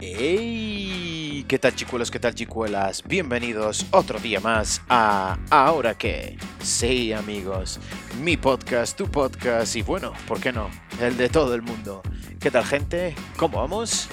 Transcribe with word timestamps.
¡Hey! 0.00 1.44
¿Qué 1.46 1.58
tal 1.58 1.74
chicuelos? 1.74 2.10
¿Qué 2.10 2.18
tal 2.18 2.34
chicuelas? 2.34 3.02
Bienvenidos 3.04 3.86
otro 3.92 4.18
día 4.18 4.40
más 4.40 4.82
a 4.88 5.38
Ahora 5.50 5.94
qué. 5.94 6.36
Sí, 6.60 7.12
amigos, 7.12 7.78
mi 8.20 8.36
podcast, 8.36 8.96
tu 8.96 9.08
podcast 9.08 9.76
y 9.76 9.82
bueno, 9.82 10.12
¿por 10.26 10.40
qué 10.40 10.52
no? 10.52 10.68
El 11.00 11.16
de 11.16 11.28
todo 11.28 11.54
el 11.54 11.62
mundo. 11.62 12.02
¿Qué 12.40 12.50
tal 12.50 12.64
gente? 12.64 13.14
¿Cómo 13.36 13.58
vamos? 13.58 14.08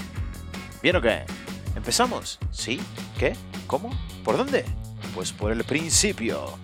¿Bien 0.83 0.95
o 0.97 1.01
qué? 1.01 1.23
¿Empezamos? 1.75 2.37
¿Sí? 2.51 2.79
¿Qué? 3.17 3.33
¿Cómo? 3.65 3.89
¿Por 4.23 4.37
dónde? 4.37 4.65
Pues 5.15 5.31
por 5.31 5.51
el 5.51 5.63
principio. 5.63 6.59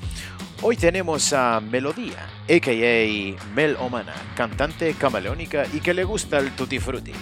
Hoy 0.61 0.75
tenemos 0.75 1.33
a 1.33 1.59
Melodía, 1.59 2.27
a.k.a. 2.49 3.53
Mel 3.53 3.77
Omana, 3.79 4.13
cantante 4.35 4.93
camaleónica 4.93 5.65
y 5.73 5.79
que 5.79 5.93
le 5.93 6.03
gusta 6.03 6.37
el 6.37 6.55
tutti 6.55 6.79
frutti. 6.79 7.13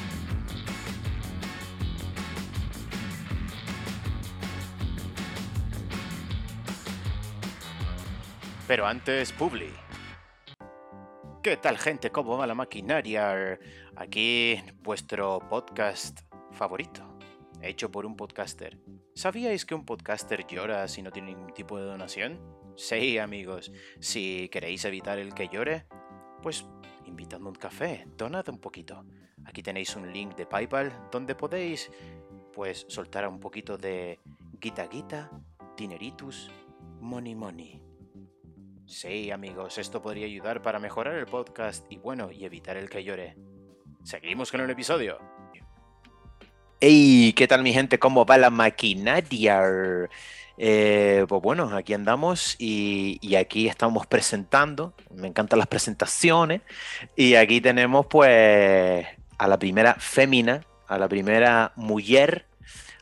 Pero 8.67 8.87
antes, 8.87 9.31
Publi. 9.31 9.69
¿Qué 11.43 11.55
tal 11.57 11.77
gente? 11.77 12.09
¿Cómo 12.09 12.35
va 12.35 12.47
la 12.47 12.55
maquinaria? 12.55 13.59
Aquí 13.95 14.59
vuestro 14.81 15.37
podcast 15.47 16.21
favorito, 16.51 17.19
hecho 17.61 17.91
por 17.91 18.07
un 18.07 18.15
podcaster. 18.15 18.79
¿Sabíais 19.13 19.65
que 19.65 19.75
un 19.75 19.85
podcaster 19.85 20.47
llora 20.47 20.87
si 20.87 21.03
no 21.03 21.11
tiene 21.11 21.35
ningún 21.35 21.53
tipo 21.53 21.77
de 21.77 21.85
donación? 21.85 22.41
Sí, 22.75 23.19
amigos, 23.19 23.71
si 23.99 24.49
queréis 24.49 24.83
evitar 24.85 25.19
el 25.19 25.35
que 25.35 25.47
llore, 25.47 25.85
pues 26.41 26.65
invitadme 27.05 27.49
un 27.49 27.55
café, 27.55 28.07
donad 28.17 28.49
un 28.49 28.57
poquito. 28.57 29.05
Aquí 29.45 29.61
tenéis 29.61 29.95
un 29.95 30.11
link 30.11 30.35
de 30.35 30.47
PayPal 30.47 31.07
donde 31.11 31.35
podéis 31.35 31.91
pues 32.51 32.87
soltar 32.89 33.27
un 33.27 33.39
poquito 33.39 33.77
de 33.77 34.19
guita 34.59 34.87
guita, 34.87 35.29
dineritus, 35.77 36.49
money 36.99 37.35
money. 37.35 37.84
Sí, 38.87 39.31
amigos, 39.31 39.79
esto 39.79 39.99
podría 39.99 40.27
ayudar 40.27 40.61
para 40.61 40.77
mejorar 40.77 41.15
el 41.15 41.25
podcast 41.25 41.85
y 41.89 41.97
bueno, 41.97 42.31
y 42.31 42.45
evitar 42.45 42.77
el 42.77 42.87
que 42.87 43.03
llore. 43.03 43.35
Seguimos 44.03 44.51
con 44.51 44.61
el 44.61 44.69
episodio. 44.69 45.17
¡Ey! 46.79 47.33
¿Qué 47.33 47.47
tal 47.47 47.63
mi 47.63 47.73
gente? 47.73 47.97
¿Cómo 47.97 48.27
va 48.27 48.37
la 48.37 48.51
maquinaria? 48.51 49.63
Eh, 50.57 51.25
pues 51.27 51.41
bueno, 51.41 51.75
aquí 51.75 51.95
andamos 51.95 52.55
y, 52.59 53.17
y, 53.21 53.35
aquí 53.35 53.67
estamos 53.67 54.05
presentando. 54.05 54.93
Me 55.09 55.29
encantan 55.29 55.57
las 55.57 55.67
presentaciones. 55.67 56.61
Y 57.15 57.33
aquí 57.33 57.61
tenemos 57.61 58.05
pues 58.05 59.07
a 59.39 59.47
la 59.47 59.57
primera 59.57 59.95
fémina, 59.95 60.63
a 60.87 60.99
la 60.99 61.07
primera 61.07 61.71
mujer, 61.75 62.45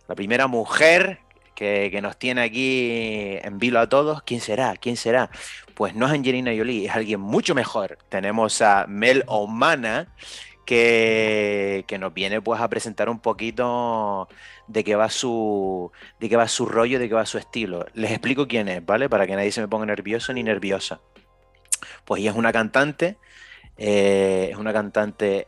la 0.08 0.16
primera 0.16 0.48
mujer 0.48 1.20
que, 1.56 1.90
que, 1.92 2.02
nos 2.02 2.18
tiene 2.18 2.42
aquí 2.42 3.38
en 3.44 3.60
vilo 3.60 3.82
a 3.82 3.90
todos. 3.90 4.24
¿Quién 4.24 4.40
será? 4.40 4.76
¿Quién 4.78 4.96
será? 4.96 5.30
Pues 5.76 5.96
no 5.96 6.06
es 6.06 6.14
Angelina 6.14 6.52
Jolie, 6.56 6.86
es 6.86 6.92
alguien 6.96 7.20
mucho 7.20 7.56
mejor. 7.56 7.98
Tenemos 8.10 8.62
a 8.62 8.86
Mel 8.88 9.24
Omana, 9.28 10.14
que, 10.66 11.84
que, 11.88 11.98
nos 11.98 12.14
viene 12.14 12.42
pues 12.42 12.62
a 12.62 12.70
presentar 12.70 13.10
un 13.10 13.20
poquito 13.20 14.30
de 14.68 14.84
qué 14.84 14.96
va 14.96 15.10
su 15.10 15.92
de 16.20 16.30
qué 16.30 16.38
va 16.38 16.48
su 16.48 16.66
rollo, 16.66 17.00
de 17.00 17.10
qué 17.10 17.16
va 17.16 17.26
su 17.26 17.38
estilo. 17.38 17.86
Les 17.94 18.12
explico 18.12 18.48
quién 18.48 18.68
es, 18.68 18.86
¿vale? 18.86 19.10
Para 19.10 19.28
que 19.28 19.36
nadie 19.36 19.52
se 19.52 19.62
me 19.62 19.68
ponga 19.68 19.86
nervioso 19.86 20.32
ni 20.34 20.44
nerviosa. 20.44 21.02
Pues 22.06 22.22
ella 22.22 22.32
es 22.32 22.38
una 22.38 22.54
cantante, 22.54 23.18
eh, 23.78 24.50
es 24.52 24.58
una 24.58 24.72
cantante 24.72 25.48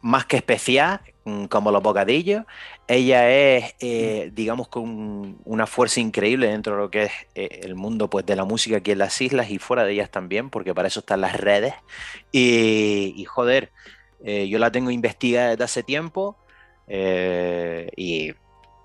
más 0.00 0.24
que 0.26 0.36
especial, 0.36 1.00
mm, 1.24 1.44
como 1.46 1.70
los 1.70 1.82
bocadillos. 1.82 2.44
Ella 2.88 3.30
es, 3.30 3.74
eh, 3.80 4.30
digamos, 4.34 4.68
con 4.68 5.38
una 5.44 5.66
fuerza 5.66 6.00
increíble 6.00 6.48
dentro 6.48 6.74
de 6.74 6.82
lo 6.82 6.90
que 6.90 7.04
es 7.04 7.12
eh, 7.34 7.60
el 7.62 7.74
mundo 7.74 8.08
pues, 8.08 8.24
de 8.26 8.36
la 8.36 8.44
música 8.44 8.78
aquí 8.78 8.92
en 8.92 8.98
las 8.98 9.20
islas 9.20 9.50
y 9.50 9.58
fuera 9.58 9.84
de 9.84 9.92
ellas 9.92 10.10
también, 10.10 10.50
porque 10.50 10.74
para 10.74 10.88
eso 10.88 11.00
están 11.00 11.20
las 11.20 11.36
redes. 11.38 11.74
Y, 12.32 13.14
y 13.16 13.24
joder, 13.24 13.70
yo 14.24 14.58
la 14.60 14.70
tengo 14.70 14.90
investigada 14.92 15.50
desde 15.50 15.64
hace 15.64 15.82
tiempo 15.82 16.36
y 17.96 18.32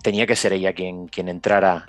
tenía 0.02 0.26
que 0.26 0.34
ser 0.36 0.52
ella 0.52 0.72
quien, 0.72 1.06
quien 1.08 1.28
entrara 1.28 1.86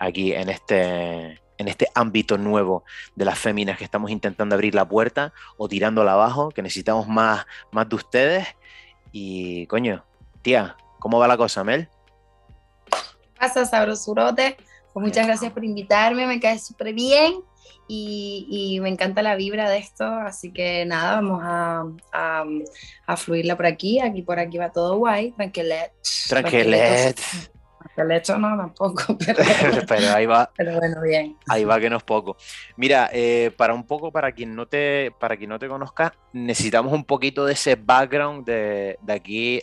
aquí 0.00 0.32
en 0.32 0.48
este 0.48 1.40
en 1.58 1.68
este 1.68 1.88
ámbito 1.94 2.38
nuevo 2.38 2.84
de 3.14 3.24
las 3.24 3.38
féminas 3.38 3.78
que 3.78 3.84
estamos 3.84 4.10
intentando 4.10 4.54
abrir 4.54 4.74
la 4.74 4.88
puerta 4.88 5.32
o 5.56 5.68
tirándola 5.68 6.12
abajo, 6.12 6.50
que 6.50 6.62
necesitamos 6.62 7.08
más, 7.08 7.46
más 7.72 7.88
de 7.88 7.96
ustedes. 7.96 8.46
Y 9.12 9.66
coño, 9.66 10.04
tía, 10.42 10.76
¿cómo 10.98 11.18
va 11.18 11.28
la 11.28 11.36
cosa, 11.36 11.64
Mel? 11.64 11.88
¿Qué 12.90 13.40
pasa, 13.40 13.64
sabrosurote? 13.64 14.56
Pues 14.92 15.04
muchas 15.04 15.26
gracias 15.26 15.52
por 15.52 15.64
invitarme, 15.64 16.26
me 16.26 16.40
cae 16.40 16.58
súper 16.58 16.94
bien 16.94 17.34
y, 17.88 18.46
y, 18.50 18.80
me 18.80 18.88
encanta 18.88 19.22
la 19.22 19.36
vibra 19.36 19.70
de 19.70 19.78
esto, 19.78 20.04
así 20.04 20.52
que 20.52 20.84
nada, 20.86 21.16
vamos 21.16 21.40
a, 21.44 21.84
a, 22.12 22.44
a 23.06 23.16
fluirla 23.16 23.56
por 23.56 23.66
aquí, 23.66 24.00
aquí 24.00 24.22
por 24.22 24.38
aquí 24.38 24.58
va 24.58 24.72
todo 24.72 24.96
guay, 24.96 25.32
tranquilet. 25.32 25.92
Tranquilet. 26.28 27.20
El 27.96 28.12
hecho 28.12 28.38
no 28.38 28.56
tampoco, 28.56 29.16
pero, 29.26 29.38
pero 29.88 30.12
ahí 30.12 30.26
va. 30.26 30.50
Pero 30.56 30.78
bueno, 30.78 31.00
bien. 31.00 31.36
Ahí 31.48 31.64
va 31.64 31.80
que 31.80 31.88
no 31.88 31.96
es 31.96 32.02
poco. 32.02 32.36
Mira, 32.76 33.08
eh, 33.12 33.50
para 33.56 33.74
un 33.74 33.86
poco, 33.86 34.12
para 34.12 34.32
quien 34.32 34.54
no 34.54 34.66
te, 34.66 35.12
para 35.18 35.36
quien 35.36 35.50
no 35.50 35.58
te 35.58 35.68
conozca, 35.68 36.14
necesitamos 36.32 36.92
un 36.92 37.04
poquito 37.04 37.46
de 37.46 37.54
ese 37.54 37.76
background 37.76 38.44
de, 38.44 38.98
de 39.00 39.12
aquí, 39.12 39.62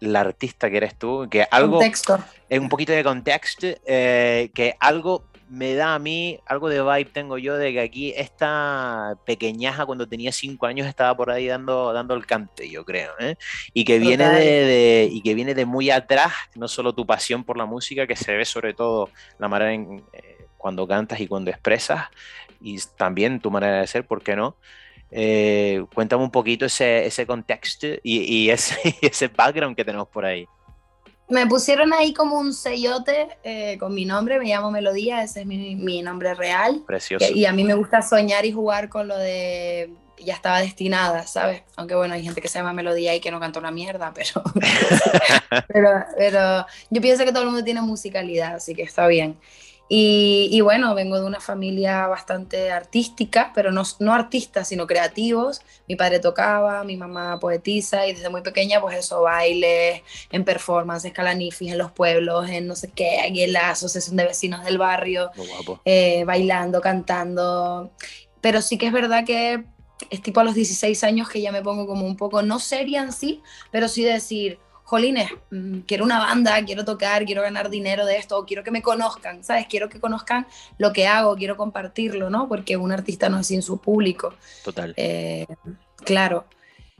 la 0.00 0.20
artista 0.20 0.70
que 0.70 0.78
eres 0.78 0.96
tú, 0.96 1.28
que 1.30 1.46
algo. 1.50 1.76
Contexto. 1.76 2.18
Es 2.48 2.60
un 2.60 2.68
poquito 2.68 2.92
de 2.92 3.04
contexto, 3.04 3.66
eh, 3.84 4.50
que 4.54 4.76
algo 4.80 5.24
me 5.48 5.74
da 5.74 5.94
a 5.94 5.98
mí 5.98 6.40
algo 6.46 6.68
de 6.68 6.82
vibe 6.82 7.10
tengo 7.12 7.38
yo 7.38 7.56
de 7.56 7.72
que 7.72 7.80
aquí 7.80 8.12
esta 8.16 9.16
pequeñaja 9.24 9.86
cuando 9.86 10.08
tenía 10.08 10.32
cinco 10.32 10.66
años 10.66 10.86
estaba 10.86 11.16
por 11.16 11.30
ahí 11.30 11.46
dando, 11.46 11.92
dando 11.92 12.14
el 12.14 12.26
cante, 12.26 12.68
yo 12.68 12.84
creo, 12.84 13.12
¿eh? 13.20 13.36
y 13.72 13.84
que 13.84 13.98
viene 13.98 14.28
de, 14.28 14.64
de, 14.64 15.08
y 15.10 15.22
que 15.22 15.34
viene 15.34 15.54
de 15.54 15.64
muy 15.64 15.90
atrás, 15.90 16.32
no 16.54 16.68
solo 16.68 16.92
tu 16.92 17.06
pasión 17.06 17.44
por 17.44 17.56
la 17.56 17.66
música, 17.66 18.06
que 18.06 18.16
se 18.16 18.34
ve 18.36 18.44
sobre 18.44 18.74
todo 18.74 19.10
la 19.38 19.48
manera 19.48 19.72
en 19.72 20.04
eh, 20.12 20.46
cuando 20.56 20.86
cantas 20.86 21.20
y 21.20 21.28
cuando 21.28 21.50
expresas, 21.50 22.06
y 22.60 22.78
también 22.96 23.40
tu 23.40 23.50
manera 23.50 23.80
de 23.80 23.86
ser, 23.86 24.06
¿por 24.06 24.22
qué 24.22 24.34
no? 24.34 24.56
Eh, 25.10 25.84
cuéntame 25.94 26.24
un 26.24 26.32
poquito 26.32 26.66
ese, 26.66 27.06
ese 27.06 27.26
contexto 27.26 27.86
y, 28.02 28.18
y 28.22 28.50
ese, 28.50 28.76
ese 29.02 29.28
background 29.28 29.76
que 29.76 29.84
tenemos 29.84 30.08
por 30.08 30.24
ahí 30.24 30.48
me 31.28 31.46
pusieron 31.46 31.92
ahí 31.92 32.12
como 32.12 32.38
un 32.38 32.52
sellote 32.54 33.28
eh, 33.42 33.76
con 33.78 33.94
mi 33.94 34.04
nombre, 34.04 34.38
me 34.38 34.46
llamo 34.46 34.70
Melodía, 34.70 35.22
ese 35.22 35.40
es 35.40 35.46
mi, 35.46 35.74
mi 35.74 36.02
nombre 36.02 36.34
real. 36.34 36.82
Precioso. 36.86 37.26
Y, 37.28 37.40
y, 37.40 37.46
a 37.46 37.52
mí 37.52 37.64
me 37.64 37.74
gusta 37.74 38.02
soñar 38.02 38.44
y 38.44 38.52
jugar 38.52 38.88
con 38.88 39.08
lo 39.08 39.16
de 39.18 39.90
ya 40.18 40.34
estaba 40.34 40.60
destinada, 40.60 41.26
¿sabes? 41.26 41.62
Aunque 41.76 41.94
bueno, 41.94 42.14
hay 42.14 42.22
gente 42.22 42.40
que 42.40 42.48
se 42.48 42.58
llama 42.58 42.72
Melodía 42.72 43.14
y 43.14 43.20
que 43.20 43.30
no 43.30 43.40
canta 43.40 43.58
una 43.58 43.70
mierda, 43.70 44.12
pero, 44.14 44.42
pero, 45.68 46.04
pero 46.16 46.66
yo 46.90 47.02
pienso 47.02 47.24
que 47.24 47.32
todo 47.32 47.42
el 47.42 47.50
mundo 47.50 47.64
tiene 47.64 47.82
musicalidad, 47.82 48.54
así 48.54 48.74
que 48.74 48.82
está 48.82 49.06
bien. 49.06 49.36
Y, 49.88 50.48
y, 50.50 50.60
bueno, 50.62 50.94
vengo 50.96 51.20
de 51.20 51.26
una 51.26 51.38
familia 51.38 52.08
bastante 52.08 52.72
artística, 52.72 53.52
pero 53.54 53.70
no, 53.70 53.82
no 54.00 54.14
artistas, 54.14 54.68
sino 54.68 54.86
creativos. 54.86 55.62
Mi 55.88 55.94
padre 55.94 56.18
tocaba, 56.18 56.82
mi 56.82 56.96
mamá 56.96 57.38
poetiza 57.38 58.06
y 58.06 58.14
desde 58.14 58.28
muy 58.28 58.42
pequeña 58.42 58.80
pues 58.80 58.96
eso, 58.96 59.22
baile, 59.22 60.02
en 60.32 60.44
performance, 60.44 61.12
calanifis 61.12 61.72
en 61.72 61.78
los 61.78 61.92
pueblos, 61.92 62.48
en 62.48 62.66
no 62.66 62.74
sé 62.74 62.90
qué, 62.90 63.20
aquí 63.20 63.42
en 63.42 63.52
la 63.52 63.70
asociación 63.70 64.16
de 64.16 64.24
vecinos 64.24 64.64
del 64.64 64.78
barrio, 64.78 65.30
eh, 65.84 66.24
bailando, 66.24 66.80
cantando. 66.80 67.92
Pero 68.40 68.62
sí 68.62 68.78
que 68.78 68.86
es 68.86 68.92
verdad 68.92 69.24
que 69.24 69.64
es 70.10 70.22
tipo 70.22 70.40
a 70.40 70.44
los 70.44 70.54
16 70.54 71.04
años 71.04 71.28
que 71.28 71.40
ya 71.40 71.52
me 71.52 71.62
pongo 71.62 71.86
como 71.86 72.06
un 72.06 72.16
poco, 72.16 72.42
no 72.42 72.58
seria 72.58 73.02
en 73.02 73.12
sí, 73.12 73.42
pero 73.70 73.88
sí 73.88 74.04
decir, 74.04 74.58
jolines, 74.86 75.32
mm, 75.50 75.80
quiero 75.80 76.04
una 76.04 76.20
banda, 76.20 76.64
quiero 76.64 76.84
tocar, 76.84 77.24
quiero 77.24 77.42
ganar 77.42 77.70
dinero 77.70 78.06
de 78.06 78.18
esto, 78.18 78.46
quiero 78.46 78.62
que 78.62 78.70
me 78.70 78.82
conozcan, 78.82 79.42
¿sabes? 79.42 79.66
Quiero 79.66 79.88
que 79.88 79.98
conozcan 79.98 80.46
lo 80.78 80.92
que 80.92 81.08
hago, 81.08 81.34
quiero 81.34 81.56
compartirlo, 81.56 82.30
¿no? 82.30 82.48
Porque 82.48 82.76
un 82.76 82.92
artista 82.92 83.28
no 83.28 83.40
es 83.40 83.48
sin 83.48 83.62
su 83.62 83.78
público. 83.78 84.34
Total. 84.64 84.94
Eh, 84.96 85.46
claro. 86.04 86.46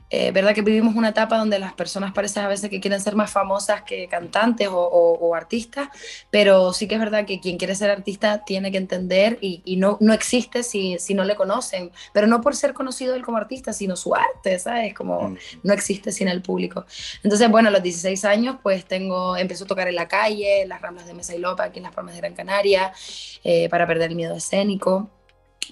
Eh, 0.09 0.31
verdad 0.31 0.55
que 0.55 0.61
vivimos 0.61 0.95
una 0.95 1.09
etapa 1.09 1.37
donde 1.37 1.59
las 1.59 1.73
personas 1.73 2.13
parecen 2.13 2.43
a 2.43 2.47
veces 2.47 2.69
que 2.69 2.79
quieren 2.79 3.01
ser 3.01 3.15
más 3.15 3.29
famosas 3.29 3.81
que 3.81 4.07
cantantes 4.07 4.69
o, 4.69 4.79
o, 4.79 5.19
o, 5.19 5.35
artistas, 5.35 5.89
pero 6.31 6.71
sí 6.71 6.87
que 6.87 6.95
es 6.95 7.01
verdad 7.01 7.25
que 7.25 7.41
quien 7.41 7.57
quiere 7.57 7.75
ser 7.75 7.89
artista 7.89 8.45
tiene 8.45 8.71
que 8.71 8.77
entender 8.77 9.37
y, 9.41 9.61
y 9.65 9.75
no, 9.75 9.97
no 9.99 10.13
existe 10.13 10.63
si, 10.63 10.97
si, 10.99 11.13
no 11.13 11.25
le 11.25 11.35
conocen, 11.35 11.91
pero 12.13 12.25
no 12.25 12.39
por 12.39 12.55
ser 12.55 12.73
conocido 12.73 13.15
él 13.15 13.23
como 13.23 13.37
artista, 13.37 13.73
sino 13.73 13.97
su 13.97 14.15
arte, 14.15 14.57
¿sabes? 14.59 14.93
Como 14.93 15.29
mm. 15.29 15.37
no 15.63 15.73
existe 15.73 16.13
sin 16.13 16.29
el 16.29 16.41
público. 16.41 16.85
Entonces, 17.23 17.49
bueno, 17.49 17.67
a 17.67 17.71
los 17.71 17.83
16 17.83 18.23
años 18.23 18.57
pues 18.63 18.85
tengo, 18.85 19.35
empezó 19.35 19.65
a 19.65 19.67
tocar 19.67 19.89
en 19.89 19.95
la 19.95 20.07
calle, 20.07 20.61
en 20.61 20.69
las 20.69 20.81
ramblas 20.81 21.05
de 21.05 21.13
Mesa 21.15 21.35
y 21.35 21.39
Lopa, 21.39 21.65
aquí 21.65 21.79
en 21.79 21.83
las 21.83 21.93
Palmas 21.93 22.13
de 22.13 22.21
Gran 22.21 22.33
Canaria, 22.33 22.93
eh, 23.43 23.67
para 23.67 23.85
perder 23.85 24.11
el 24.11 24.15
miedo 24.15 24.35
escénico 24.35 25.09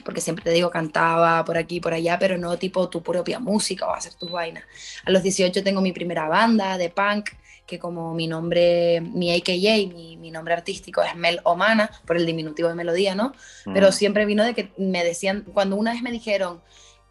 porque 0.03 0.21
siempre 0.21 0.43
te 0.43 0.51
digo, 0.51 0.69
cantaba 0.69 1.43
por 1.45 1.57
aquí, 1.57 1.79
por 1.79 1.93
allá, 1.93 2.17
pero 2.19 2.37
no 2.37 2.57
tipo 2.57 2.89
tu 2.89 3.01
propia 3.01 3.39
música 3.39 3.87
o 3.87 3.93
hacer 3.93 4.13
tus 4.15 4.31
vainas. 4.31 4.63
A 5.05 5.11
los 5.11 5.23
18 5.23 5.63
tengo 5.63 5.81
mi 5.81 5.91
primera 5.91 6.27
banda 6.27 6.77
de 6.77 6.89
punk, 6.89 7.29
que 7.65 7.79
como 7.79 8.13
mi 8.13 8.27
nombre, 8.27 9.01
mi 9.01 9.33
AKA, 9.33 9.93
mi, 9.93 10.17
mi 10.17 10.31
nombre 10.31 10.53
artístico 10.53 11.01
es 11.01 11.15
Mel 11.15 11.39
Omana, 11.43 11.89
por 12.05 12.17
el 12.17 12.25
diminutivo 12.25 12.69
de 12.69 12.75
melodía, 12.75 13.15
¿no? 13.15 13.33
Pero 13.73 13.91
siempre 13.91 14.25
vino 14.25 14.43
de 14.43 14.53
que 14.53 14.71
me 14.77 15.03
decían, 15.03 15.45
cuando 15.53 15.75
una 15.75 15.93
vez 15.93 16.01
me 16.01 16.11
dijeron, 16.11 16.61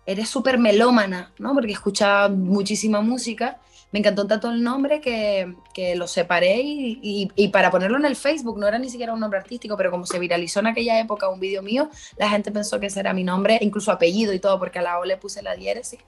eres 0.06 0.28
súper 0.28 0.58
melómana, 0.58 1.32
¿no? 1.38 1.54
Porque 1.54 1.72
escuchaba 1.72 2.28
muchísima 2.28 3.00
música. 3.00 3.58
Me 3.94 4.00
encantó 4.00 4.26
tanto 4.26 4.50
el 4.50 4.60
nombre 4.60 5.00
que, 5.00 5.54
que 5.72 5.94
lo 5.94 6.08
separé 6.08 6.60
y, 6.60 7.30
y, 7.32 7.48
para 7.50 7.70
ponerlo 7.70 7.96
en 7.96 8.04
el 8.06 8.16
Facebook, 8.16 8.58
no 8.58 8.66
era 8.66 8.76
ni 8.76 8.90
siquiera 8.90 9.12
un 9.12 9.20
nombre 9.20 9.38
artístico, 9.38 9.76
pero 9.76 9.92
como 9.92 10.04
se 10.04 10.18
viralizó 10.18 10.58
en 10.58 10.66
aquella 10.66 10.98
época 10.98 11.28
un 11.28 11.38
vídeo 11.38 11.62
mío, 11.62 11.88
la 12.16 12.28
gente 12.28 12.50
pensó 12.50 12.80
que 12.80 12.86
ese 12.86 12.98
era 12.98 13.14
mi 13.14 13.22
nombre, 13.22 13.56
incluso 13.60 13.92
apellido 13.92 14.32
y 14.32 14.40
todo, 14.40 14.58
porque 14.58 14.80
a 14.80 14.82
la 14.82 14.98
O 14.98 15.04
le 15.04 15.16
puse 15.16 15.42
la 15.42 15.54
diéresis 15.54 16.00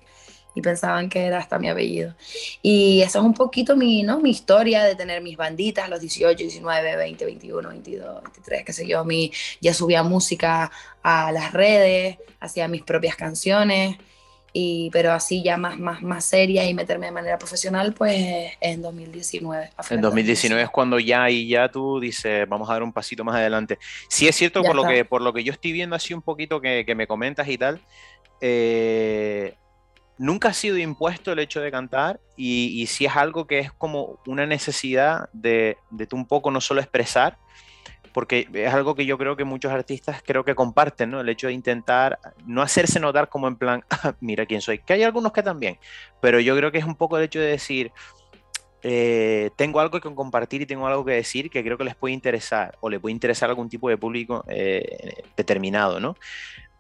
y 0.57 0.63
pensaban 0.63 1.09
que 1.09 1.27
era 1.27 1.39
hasta 1.39 1.61
mi 1.61 1.69
apellido. 1.69 2.17
Y 2.61 3.03
eso 3.03 3.21
es 3.21 3.25
un 3.25 3.35
poquito 3.35 3.77
mi, 3.77 4.03
¿no? 4.03 4.19
mi 4.19 4.31
historia 4.31 4.83
de 4.83 4.97
tener 4.97 5.23
mis 5.23 5.37
banditas 5.37 5.89
los 5.89 6.01
18, 6.01 6.39
19, 6.39 6.97
20, 6.97 7.25
21, 7.25 7.69
22, 7.69 8.23
23, 8.25 8.65
qué 8.65 8.73
sé 8.73 8.89
yo. 8.89 9.05
Mi, 9.05 9.31
ya 9.61 9.73
subía 9.73 10.03
música 10.03 10.73
a 11.05 11.31
las 11.31 11.53
redes, 11.53 12.19
hacía 12.41 12.67
mis 12.67 12.83
propias 12.83 13.15
canciones, 13.15 13.97
y, 14.59 14.89
pero 14.91 15.13
así 15.13 15.43
ya 15.43 15.59
más, 15.59 15.79
más, 15.79 16.03
más 16.03 16.25
seria 16.25 16.67
y 16.67 16.73
meterme 16.73 17.05
de 17.05 17.13
manera 17.13 17.37
profesional, 17.37 17.93
pues 17.93 18.55
en 18.59 18.81
2019. 18.81 19.71
En 19.91 20.01
2019 20.01 20.63
es 20.63 20.71
cuando 20.71 20.99
ya 20.99 21.29
y 21.29 21.47
ya 21.47 21.71
tú 21.71 22.01
dices, 22.01 22.49
vamos 22.49 22.71
a 22.71 22.73
dar 22.73 22.83
un 22.83 22.91
pasito 22.91 23.23
más 23.23 23.37
adelante. 23.37 23.79
Sí 24.09 24.27
es 24.27 24.35
cierto, 24.35 24.63
por 24.63 24.75
lo, 24.75 24.85
que, 24.85 25.05
por 25.05 25.21
lo 25.21 25.35
que 25.35 25.45
yo 25.45 25.53
estoy 25.53 25.73
viendo 25.73 25.95
así 25.95 26.15
un 26.15 26.23
poquito 26.23 26.63
que, 26.63 26.87
que 26.87 26.95
me 26.95 27.07
comentas 27.07 27.47
y 27.49 27.59
tal, 27.59 27.83
eh, 28.41 29.57
nunca 30.17 30.49
ha 30.49 30.55
sido 30.55 30.79
impuesto 30.79 31.33
el 31.33 31.39
hecho 31.39 31.61
de 31.61 31.71
cantar 31.71 32.19
y, 32.35 32.81
y 32.81 32.87
si 32.87 33.05
es 33.05 33.15
algo 33.15 33.47
que 33.47 33.59
es 33.59 33.73
como 33.73 34.21
una 34.25 34.47
necesidad 34.47 35.29
de, 35.35 35.77
de 35.91 36.07
tú 36.07 36.17
un 36.17 36.27
poco 36.27 36.51
no 36.51 36.63
solo 36.63 36.81
expresar, 36.81 37.37
porque 38.17 38.49
es 38.55 38.73
algo 38.73 38.95
que 38.95 39.05
yo 39.05 39.19
creo 39.19 39.37
que 39.37 39.45
muchos 39.45 39.71
artistas 39.71 40.23
creo 40.25 40.43
que 40.43 40.55
comparten, 40.55 41.11
¿no? 41.11 41.21
El 41.21 41.29
hecho 41.29 41.49
de 41.49 41.53
intentar 41.53 42.19
no 42.47 42.63
hacerse 42.63 42.99
notar 42.99 43.29
como 43.29 43.47
en 43.47 43.57
plan, 43.57 43.85
ah, 43.91 44.15
mira 44.21 44.47
quién 44.47 44.63
soy, 44.63 44.79
que 44.79 44.95
hay 44.95 45.03
algunos 45.03 45.33
que 45.33 45.43
también, 45.43 45.79
pero 46.23 46.41
yo 46.41 46.57
creo 46.57 46.73
que 46.73 46.79
es 46.79 46.87
un 46.87 46.95
poco 46.95 47.19
el 47.19 47.25
hecho 47.25 47.41
de 47.41 47.49
decir, 47.49 47.93
eh, 48.83 49.51
tengo 49.57 49.81
algo 49.81 50.01
que 50.01 50.15
compartir 50.15 50.63
y 50.63 50.67
tengo 50.67 50.87
algo 50.87 51.05
que 51.05 51.13
decir 51.13 51.51
que 51.51 51.63
creo 51.63 51.77
que 51.77 51.85
les 51.85 51.95
puede 51.95 52.15
interesar 52.15 52.79
o 52.81 52.89
le 52.89 52.99
puede 52.99 53.13
interesar 53.13 53.51
a 53.51 53.53
algún 53.53 53.69
tipo 53.69 53.91
de 53.91 53.99
público 53.99 54.47
eh, 54.49 55.23
determinado, 55.37 56.01
¿no? 56.01 56.17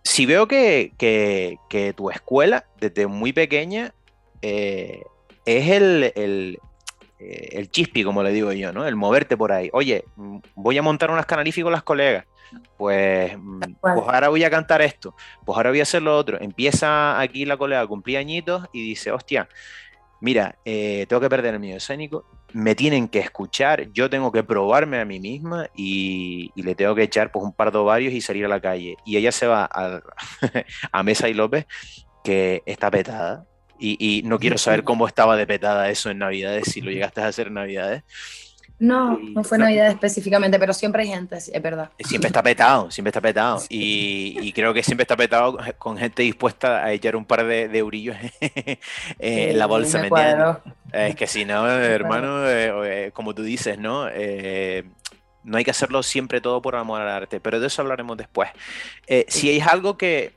si 0.04 0.24
veo 0.24 0.48
que, 0.48 1.58
tu 1.94 2.10
escuela, 2.10 2.64
desde 2.80 3.06
muy 3.06 3.34
pequeña, 3.34 3.92
eh, 4.40 5.02
es 5.44 5.68
el, 5.68 6.58
eh, 7.18 7.48
el, 7.52 7.70
chispi, 7.70 8.04
como 8.04 8.22
le 8.22 8.32
digo 8.32 8.52
yo, 8.52 8.72
¿no? 8.72 8.86
El 8.86 8.96
moverte 8.96 9.36
por 9.36 9.52
ahí. 9.52 9.70
Oye, 9.72 10.04
mm, 10.16 10.38
voy 10.54 10.78
a 10.78 10.82
montar 10.82 11.10
unas 11.10 11.26
canalifas 11.26 11.64
con 11.64 11.72
las 11.72 11.82
colegas. 11.82 12.26
Pues, 12.76 13.36
mm, 13.36 13.60
pues 13.80 13.94
ahora 14.06 14.28
voy 14.28 14.44
a 14.44 14.50
cantar 14.50 14.82
esto, 14.82 15.14
pues 15.44 15.56
ahora 15.56 15.70
voy 15.70 15.80
a 15.80 15.84
hacer 15.84 16.02
lo 16.02 16.16
otro. 16.16 16.40
Empieza 16.40 17.18
aquí 17.20 17.44
la 17.44 17.56
colega 17.56 17.80
a 17.80 17.86
cumplir 17.86 18.18
añitos 18.18 18.66
y 18.72 18.82
dice, 18.88 19.10
hostia, 19.10 19.48
mira, 20.20 20.56
eh, 20.64 21.06
tengo 21.08 21.20
que 21.20 21.28
perder 21.28 21.54
el 21.54 21.60
miedo 21.60 21.78
escénico, 21.78 22.26
me 22.52 22.74
tienen 22.74 23.08
que 23.08 23.18
escuchar, 23.18 23.92
yo 23.92 24.08
tengo 24.08 24.32
que 24.32 24.44
probarme 24.44 25.00
a 25.00 25.04
mí 25.04 25.20
misma 25.20 25.68
y, 25.74 26.52
le 26.56 26.74
tengo 26.74 26.94
que 26.94 27.02
echar 27.02 27.30
pues 27.32 27.44
un 27.44 27.52
par 27.52 27.72
de 27.72 27.78
ovarios 27.78 28.12
y 28.12 28.20
salir 28.20 28.44
a 28.44 28.48
la 28.48 28.60
calle. 28.60 28.96
Y 29.04 29.16
ella 29.16 29.32
se 29.32 29.46
va 29.46 29.68
a, 29.70 30.02
a 30.92 31.02
Mesa 31.02 31.28
y 31.28 31.34
López, 31.34 31.66
que 32.24 32.62
está 32.66 32.90
petada. 32.90 33.46
Y, 33.78 33.96
y, 33.98 34.22
no 34.22 34.38
quiero 34.38 34.58
saber 34.58 34.84
cómo 34.84 35.06
estaba 35.06 35.36
de 35.36 35.46
petada 35.46 35.90
eso 35.90 36.10
en 36.10 36.18
Navidades, 36.18 36.72
si 36.72 36.80
lo 36.80 36.90
llegaste 36.90 37.20
a 37.20 37.28
hacer 37.28 37.48
en 37.48 37.54
Navidades. 37.54 38.02
No, 38.78 39.18
no 39.18 39.42
fue 39.42 39.56
Navidad 39.56 39.88
específicamente, 39.88 40.58
pero 40.58 40.74
siempre 40.74 41.02
hay 41.02 41.08
gente, 41.08 41.36
es 41.36 41.62
verdad. 41.62 41.90
Siempre 41.98 42.28
está 42.28 42.42
petado, 42.42 42.90
siempre 42.90 43.08
está 43.08 43.22
petado. 43.22 43.62
Y, 43.70 44.52
creo 44.52 44.74
que 44.74 44.82
siempre 44.82 45.02
está 45.02 45.16
petado 45.16 45.56
con 45.78 45.96
gente 45.96 46.22
dispuesta 46.22 46.84
a 46.84 46.92
echar 46.92 47.16
un 47.16 47.24
par 47.24 47.46
de, 47.46 47.68
de 47.68 47.78
eurillos 47.78 48.16
en 49.18 49.58
la 49.58 49.66
bolsa. 49.66 50.02
¿me 50.02 50.10
es 50.92 51.16
que 51.16 51.26
si 51.26 51.44
no, 51.44 51.66
hermano, 51.70 52.46
eh, 52.46 53.06
eh, 53.06 53.10
como 53.12 53.34
tú 53.34 53.42
dices, 53.42 53.78
¿no? 53.78 54.08
Eh, 54.12 54.84
no 55.42 55.56
hay 55.56 55.64
que 55.64 55.70
hacerlo 55.70 56.02
siempre 56.02 56.40
todo 56.40 56.60
por 56.60 56.76
amor 56.76 57.00
al 57.00 57.08
arte, 57.08 57.40
pero 57.40 57.60
de 57.60 57.68
eso 57.68 57.80
hablaremos 57.80 58.16
después. 58.16 58.50
si 59.28 59.48
hay 59.48 59.60
algo 59.60 59.96
que, 59.96 60.34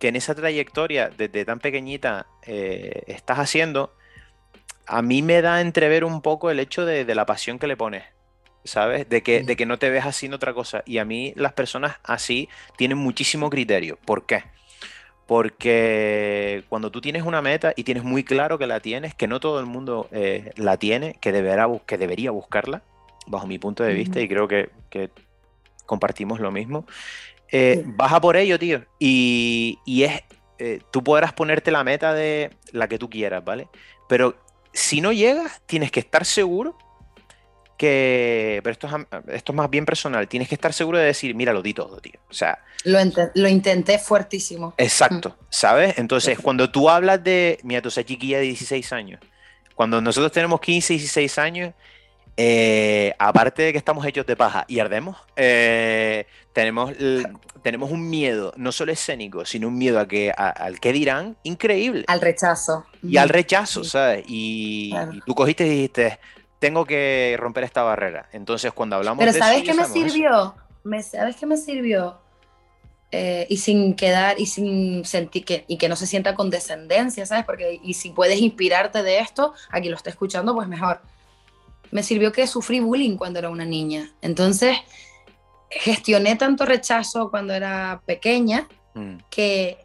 que, 0.00 0.08
en 0.08 0.16
esa 0.16 0.34
trayectoria, 0.34 1.10
desde 1.10 1.44
tan 1.44 1.60
pequeñita, 1.60 2.26
estás 2.42 3.38
haciendo, 3.38 3.94
a 4.90 5.02
mí 5.02 5.22
me 5.22 5.40
da 5.40 5.60
entrever 5.60 6.04
un 6.04 6.20
poco 6.20 6.50
el 6.50 6.58
hecho 6.58 6.84
de, 6.84 7.04
la 7.14 7.24
pasión 7.24 7.60
que 7.60 7.68
le 7.68 7.76
pones, 7.76 8.02
¿sabes? 8.64 9.08
De 9.08 9.22
que, 9.22 9.44
de 9.44 9.54
que 9.54 9.64
no 9.64 9.78
te 9.78 9.88
ves 9.88 10.04
haciendo 10.04 10.36
otra 10.36 10.52
cosa. 10.52 10.82
Y 10.84 10.98
a 10.98 11.04
mí 11.04 11.32
las 11.36 11.52
personas 11.52 11.98
así 12.02 12.48
tienen 12.76 12.98
muchísimo 12.98 13.50
criterio. 13.50 13.98
¿Por 14.04 14.26
qué? 14.26 14.42
Porque 15.30 16.64
cuando 16.68 16.90
tú 16.90 17.00
tienes 17.00 17.22
una 17.22 17.40
meta 17.40 17.72
y 17.76 17.84
tienes 17.84 18.02
muy 18.02 18.24
claro 18.24 18.58
que 18.58 18.66
la 18.66 18.80
tienes, 18.80 19.14
que 19.14 19.28
no 19.28 19.38
todo 19.38 19.60
el 19.60 19.66
mundo 19.66 20.08
eh, 20.10 20.50
la 20.56 20.76
tiene, 20.76 21.14
que, 21.20 21.30
deberá, 21.30 21.68
que 21.86 21.98
debería 21.98 22.32
buscarla, 22.32 22.82
bajo 23.28 23.46
mi 23.46 23.56
punto 23.60 23.84
de 23.84 23.94
vista, 23.94 24.20
y 24.20 24.26
creo 24.26 24.48
que, 24.48 24.70
compartimos 25.86 26.40
lo 26.40 26.50
mismo, 26.50 26.84
eh, 27.52 27.82
vas 27.84 28.12
a 28.12 28.20
por 28.20 28.36
ello, 28.36 28.58
tío. 28.58 28.84
Y, 28.98 29.78
es, 29.86 30.22
eh, 30.58 30.80
tú 30.90 31.02
podrás 31.02 31.32
ponerte 31.32 31.70
la 31.70 31.84
meta 31.84 32.14
de 32.14 32.50
la 32.72 32.88
que 32.88 32.98
tú 32.98 33.08
quieras, 33.08 33.44
¿vale? 33.44 33.68
Pero 34.08 34.36
si 34.72 35.00
no 35.00 35.12
llegas, 35.12 35.60
tienes 35.66 35.90
que 35.90 36.00
estar 36.00 36.24
seguro 36.24 36.76
que, 37.80 38.60
pero 38.62 38.72
esto 38.72 38.86
es, 38.86 39.34
esto 39.34 39.52
es 39.52 39.56
más 39.56 39.70
bien 39.70 39.86
personal, 39.86 40.28
tienes 40.28 40.48
que 40.50 40.54
estar 40.54 40.72
seguro 40.74 40.98
de 40.98 41.06
decir, 41.06 41.34
mira, 41.34 41.54
lo 41.54 41.62
di 41.62 41.72
todo, 41.72 41.98
tío. 41.98 42.20
O 42.28 42.34
sea... 42.34 42.58
Lo, 42.84 43.48
intenté 43.48 43.98
fuertísimo. 43.98 44.74
Exacto, 44.76 45.30
mm. 45.30 45.44
¿sabes? 45.48 45.98
Entonces, 45.98 46.38
cuando 46.38 46.70
tú 46.70 46.90
hablas 46.90 47.24
de, 47.24 47.58
mira, 47.62 47.80
tú 47.80 47.88
esa 47.88 48.04
chiquilla 48.04 48.38
de 48.38 48.44
16 48.44 48.92
años, 48.92 49.20
cuando 49.74 50.00
nosotros 50.02 50.30
tenemos 50.30 50.60
15, 50.60 50.92
16 50.92 51.38
años, 51.38 51.72
eh, 52.36 53.14
aparte 53.18 53.62
de 53.62 53.72
que 53.72 53.78
estamos 53.78 54.04
hechos 54.06 54.26
de 54.26 54.36
paja 54.36 54.66
y 54.68 54.78
ardemos, 54.78 55.16
eh, 55.36 56.26
tenemos, 56.60 56.92
tenemos 57.62 57.90
un 57.90 58.10
miedo, 58.10 58.52
no 58.56 58.70
solo 58.70 58.92
escénico, 58.92 59.46
sino 59.46 59.68
un 59.68 59.78
miedo 59.78 59.98
a 59.98 60.06
que, 60.06 60.30
al 60.30 60.78
que 60.78 60.92
dirán 60.92 61.38
increíble. 61.42 62.04
Al 62.06 62.20
rechazo. 62.20 62.84
Y 63.02 63.16
al 63.16 63.30
rechazo, 63.30 63.82
¿sabes? 63.82 64.24
Y, 64.28 64.92
tú 65.24 65.34
cogiste 65.34 65.66
y 65.66 65.70
dijiste, 65.70 66.18
tengo 66.58 66.84
que 66.84 67.34
romper 67.38 67.64
esta 67.64 67.82
barrera. 67.82 68.28
Entonces, 68.32 68.72
cuando 68.74 68.96
hablamos 68.96 69.24
Pero 69.24 69.32
¿sabes 69.32 69.62
qué 69.62 69.72
me 69.72 69.86
sirvió? 69.86 70.54
Me, 70.84 71.02
¿Sabes 71.02 71.36
qué 71.36 71.46
me 71.46 71.56
sirvió? 71.56 72.18
Eh, 73.10 73.46
y 73.48 73.56
sin 73.56 73.94
quedar 73.94 74.38
y 74.38 74.44
sin 74.44 75.06
sentir 75.06 75.46
que, 75.46 75.64
y 75.66 75.78
que 75.78 75.88
no 75.88 75.96
se 75.96 76.06
sienta 76.06 76.34
condescendencia, 76.34 77.24
¿sabes? 77.24 77.46
Porque 77.46 77.80
y 77.82 77.94
si 77.94 78.10
puedes 78.10 78.38
inspirarte 78.38 79.02
de 79.02 79.18
esto, 79.20 79.54
aquí 79.70 79.88
lo 79.88 79.96
está 79.96 80.10
escuchando, 80.10 80.54
pues 80.54 80.68
mejor 80.68 81.00
me 81.90 82.02
sirvió 82.02 82.30
que 82.32 82.46
sufrí 82.46 82.80
bullying 82.80 83.16
cuando 83.16 83.38
era 83.38 83.48
una 83.48 83.64
niña. 83.64 84.12
Entonces, 84.22 84.76
gestioné 85.70 86.36
tanto 86.36 86.66
rechazo 86.66 87.30
cuando 87.30 87.54
era 87.54 88.02
pequeña 88.04 88.68
mm. 88.94 89.16
que 89.30 89.78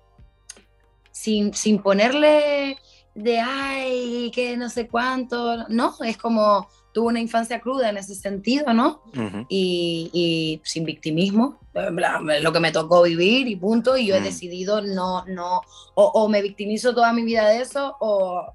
sin, 1.12 1.54
sin 1.54 1.82
ponerle 1.82 2.78
de 3.14 3.40
ay, 3.40 4.32
que 4.34 4.58
no 4.58 4.70
sé 4.70 4.88
cuánto, 4.88 5.68
no, 5.70 5.96
es 6.04 6.18
como 6.18 6.68
tuve 6.94 7.08
una 7.08 7.20
infancia 7.20 7.60
cruda 7.60 7.90
en 7.90 7.98
ese 7.98 8.16
sentido, 8.16 8.74
¿no? 8.74 9.02
y, 9.50 10.10
y, 10.14 10.62
sin 10.64 10.86
victimismo, 10.86 11.60
lo 11.74 12.54
que 12.54 12.60
me 12.60 12.72
tocó 12.72 13.04
vivir 13.04 13.48
y 13.48 13.56
punto, 13.58 13.98
y 13.98 14.08
yo 14.08 14.16
he 14.16 14.22
mm. 14.22 14.24
decidido 14.24 14.82
no, 14.82 15.26
no, 15.26 15.62
o, 15.94 16.04
o, 16.06 16.30
me 16.30 16.42
victimizo 16.42 16.96
toda 16.96 17.12
mi 17.12 17.24
vida 17.24 17.50
de 17.50 17.62
eso, 17.62 17.96
o 18.00 18.54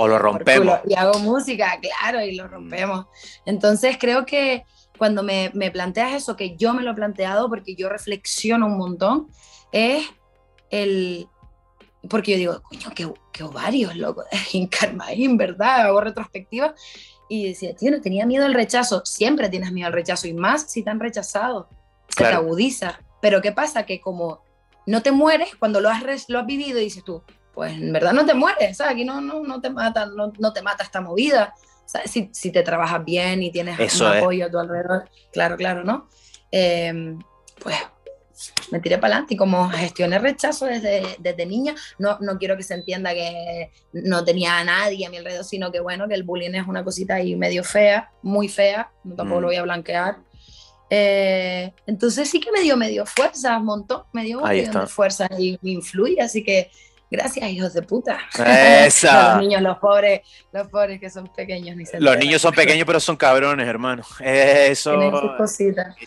o 0.00 0.06
lo 0.06 0.16
rompemos. 0.16 0.78
Y 0.86 0.94
hago 0.94 1.18
música, 1.18 1.76
claro, 1.80 2.22
y 2.22 2.36
lo 2.36 2.44
mm. 2.44 2.50
rompemos. 2.50 3.06
Entonces 3.44 3.96
creo 3.98 4.24
que 4.24 4.64
cuando 4.98 5.22
me, 5.22 5.50
me, 5.54 5.70
planteas 5.70 6.12
eso, 6.12 6.36
que 6.36 6.56
yo 6.56 6.74
me 6.74 6.82
lo 6.82 6.90
he 6.90 6.94
planteado 6.94 7.48
porque 7.48 7.74
yo 7.74 7.88
reflexiono 7.88 8.66
un 8.66 8.76
montón, 8.76 9.28
es 9.72 10.06
el... 10.70 11.28
Porque 12.08 12.32
yo 12.32 12.38
digo, 12.38 12.62
coño, 12.62 12.90
qué, 12.94 13.12
qué 13.32 13.42
ovarios, 13.42 13.96
loco, 13.96 14.24
en 14.52 15.36
¿verdad? 15.36 15.86
Hago 15.86 16.00
retrospectiva 16.00 16.74
y 17.28 17.48
decía, 17.48 17.74
tío, 17.74 17.90
no 17.90 18.00
tenía 18.00 18.24
miedo 18.24 18.46
al 18.46 18.54
rechazo. 18.54 19.02
Siempre 19.04 19.48
tienes 19.48 19.72
miedo 19.72 19.88
al 19.88 19.92
rechazo 19.92 20.28
y 20.28 20.34
más 20.34 20.70
si 20.70 20.82
te 20.82 20.90
han 20.90 21.00
rechazado. 21.00 21.68
Se 22.08 22.24
te 22.24 22.32
agudiza. 22.32 23.00
Pero 23.20 23.42
¿qué 23.42 23.52
pasa? 23.52 23.84
Que 23.84 24.00
como 24.00 24.42
no 24.86 25.02
te 25.02 25.12
mueres, 25.12 25.54
cuando 25.56 25.80
lo 25.80 25.90
has, 25.90 26.28
lo 26.28 26.38
has 26.38 26.46
vivido, 26.46 26.78
dices 26.78 27.04
tú, 27.04 27.22
pues 27.52 27.72
en 27.72 27.92
verdad 27.92 28.12
no 28.12 28.24
te 28.24 28.34
mueres, 28.34 28.78
¿sabes? 28.78 28.94
Aquí 28.94 29.04
no, 29.04 29.20
no, 29.20 29.42
no 29.42 29.60
te 29.60 29.68
mata, 29.68 30.06
no, 30.06 30.32
no 30.38 30.52
te 30.52 30.62
mata 30.62 30.82
esta 30.82 31.02
movida, 31.02 31.54
Si, 32.04 32.28
si, 32.32 32.52
te 32.52 32.62
trabajas 32.62 33.04
bien 33.04 33.42
y 33.42 33.50
tienes 33.50 34.00
un 34.00 34.06
apoyo 34.06 34.46
a 34.46 34.50
tu 34.50 34.58
alrededor, 34.58 35.08
claro, 35.32 35.56
claro, 35.56 35.84
¿no? 35.84 36.08
Em, 36.50 37.18
pues 37.60 37.76
me 38.70 38.80
tiré 38.80 38.98
para 38.98 39.14
adelante 39.14 39.34
y 39.34 39.36
como 39.36 39.68
gestioné 39.70 40.18
rechazo 40.18 40.66
desde, 40.66 41.16
desde 41.18 41.46
niña, 41.46 41.74
no, 41.98 42.18
no 42.20 42.38
quiero 42.38 42.56
que 42.56 42.62
se 42.62 42.74
entienda 42.74 43.12
que 43.14 43.70
no 43.92 44.24
tenía 44.24 44.58
a 44.58 44.64
nadie 44.64 45.06
a 45.06 45.10
mi 45.10 45.16
alrededor, 45.16 45.44
sino 45.44 45.72
que 45.72 45.80
bueno, 45.80 46.06
que 46.06 46.14
el 46.14 46.22
bullying 46.22 46.54
es 46.54 46.66
una 46.66 46.84
cosita 46.84 47.14
ahí 47.14 47.34
medio 47.36 47.64
fea, 47.64 48.10
muy 48.22 48.48
fea, 48.48 48.92
tampoco 49.16 49.40
lo 49.40 49.46
mm. 49.46 49.50
voy 49.50 49.56
a 49.56 49.62
blanquear. 49.62 50.18
Eh, 50.90 51.72
entonces 51.86 52.30
sí 52.30 52.40
que 52.40 52.52
me 52.52 52.60
dio 52.60 52.76
medio 52.76 53.04
fuerza, 53.04 53.58
montó, 53.58 54.06
me 54.12 54.24
dio 54.24 54.40
medio 54.40 54.86
fuerza 54.86 55.28
y 55.38 55.58
me 55.62 55.70
influye, 55.72 56.20
así 56.20 56.44
que 56.44 56.70
Gracias, 57.10 57.50
hijos 57.50 57.72
de 57.72 57.82
puta. 57.82 58.18
Esa. 58.34 59.32
los 59.34 59.42
niños, 59.42 59.62
los 59.62 59.78
pobres, 59.78 60.20
los 60.52 60.68
pobres 60.68 61.00
que 61.00 61.08
son 61.08 61.26
pequeños 61.28 61.76
ni 61.76 61.86
se 61.86 62.00
Los 62.00 62.18
niños 62.18 62.42
son 62.42 62.52
pequeños, 62.52 62.86
pero 62.86 63.00
son 63.00 63.16
cabrones, 63.16 63.66
hermano. 63.66 64.02
Eso. 64.20 64.98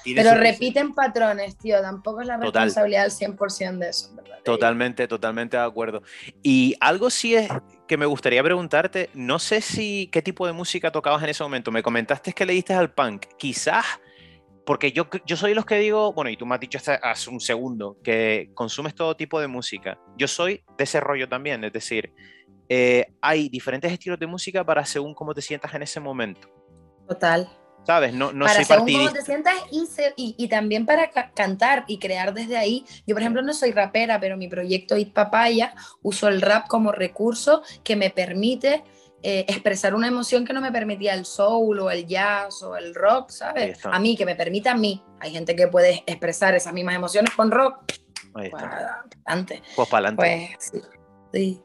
Pero 0.04 0.36
repiten 0.36 0.94
patrones, 0.94 1.58
tío. 1.58 1.82
Tampoco 1.82 2.22
es 2.22 2.28
la 2.28 2.38
responsabilidad 2.38 3.04
del 3.04 3.12
100% 3.12 3.78
de 3.80 3.90
eso, 3.90 4.16
¿verdad? 4.16 4.38
Totalmente, 4.44 5.08
totalmente 5.08 5.58
de 5.58 5.64
acuerdo. 5.64 6.04
Y 6.44 6.76
algo 6.80 7.10
sí 7.10 7.36
es 7.36 7.50
que 7.88 7.98
me 7.98 8.06
gustaría 8.06 8.44
preguntarte, 8.44 9.10
no 9.14 9.40
sé 9.40 9.62
si 9.62 10.08
qué 10.12 10.22
tipo 10.22 10.46
de 10.46 10.54
música 10.54 10.92
tocabas 10.92 11.24
en 11.24 11.30
ese 11.30 11.44
momento. 11.44 11.72
Me 11.72 11.84
comentaste 11.84 12.34
que 12.34 12.46
le 12.46 12.54
diste 12.54 12.74
al 12.74 12.92
punk. 12.92 13.26
Quizás 13.38 13.86
porque 14.66 14.92
yo, 14.92 15.08
yo 15.26 15.36
soy 15.36 15.54
los 15.54 15.66
que 15.66 15.76
digo, 15.76 16.14
bueno, 16.14 16.30
y 16.30 16.38
tú 16.38 16.46
me 16.46 16.56
has 16.56 16.62
dicho 16.62 16.80
hace 17.02 17.30
un 17.30 17.40
segundo, 17.40 17.98
que 18.04 18.52
consumes 18.54 18.96
todo 18.96 19.16
tipo 19.16 19.40
de 19.40 19.48
música. 19.48 20.00
Yo 20.18 20.28
soy 20.28 20.64
de 20.78 20.84
ese 20.84 21.00
rollo 21.00 21.28
también, 21.28 21.64
es 21.64 21.74
decir, 21.74 22.14
eh, 22.70 23.14
hay 23.22 23.50
diferentes 23.50 23.92
estilos 23.92 24.20
de 24.20 24.28
música 24.28 24.64
para 24.64 24.86
según 24.86 25.14
cómo 25.14 25.34
te 25.34 25.42
sientas 25.42 25.74
en 25.74 25.82
ese 25.84 26.00
momento. 26.00 26.48
Total. 27.08 27.50
¿Sabes? 27.84 28.14
No, 28.14 28.32
no 28.32 28.46
para 28.46 28.64
soy 28.64 28.66
según 28.66 28.94
cómo 28.94 29.12
te 29.12 29.24
sientas 29.24 29.56
y, 29.72 30.36
y, 30.38 30.48
también 30.48 30.86
para 30.86 31.10
cantar 31.10 31.84
y 31.88 31.98
crear 31.98 32.32
desde 32.32 32.56
ahí. 32.56 32.86
Yo, 33.08 33.16
por 33.16 33.22
ejemplo, 33.24 33.42
no 33.42 33.54
soy 33.54 33.72
rapera, 33.72 34.20
pero 34.20 34.38
mi 34.38 34.48
proyecto 34.48 34.96
It 34.98 35.14
Papaya 35.14 35.74
uso 36.04 36.28
el 36.28 36.42
rap 36.42 36.68
como 36.68 36.92
recurso 36.92 37.64
que 37.84 37.96
me 37.96 38.12
permite 38.12 38.84
eh, 39.24 39.46
expresar 39.48 39.94
una 39.94 40.08
emoción 40.08 40.46
que 40.46 40.54
no 40.54 40.62
me 40.62 40.72
permitía 40.72 41.14
el 41.14 41.26
soul 41.26 41.80
o 41.80 41.92
el 41.92 42.08
jazz 42.08 42.64
o 42.64 42.76
el 42.76 42.96
rock, 42.96 43.30
¿sabes? 43.30 43.86
A 43.86 44.00
mí, 44.00 44.18
que 44.18 44.26
me 44.26 44.36
permita 44.36 44.72
a 44.72 44.76
mí. 44.76 45.04
Hay 45.20 45.32
gente 45.32 45.56
que 45.56 45.68
puede 45.68 46.04
expresar 46.08 46.56
esas 46.56 46.74
mismas 46.74 46.96
emociones 46.96 47.32
con 47.36 47.52
rock. 47.52 47.84
Ahí 48.34 48.48
está. 48.48 48.58
Pues, 48.58 49.22
adelante. 49.26 49.64
Pues 49.76 49.90
para 49.90 50.08
adelante. 50.08 50.58
Pues, 50.58 50.84
sí. 51.34 51.62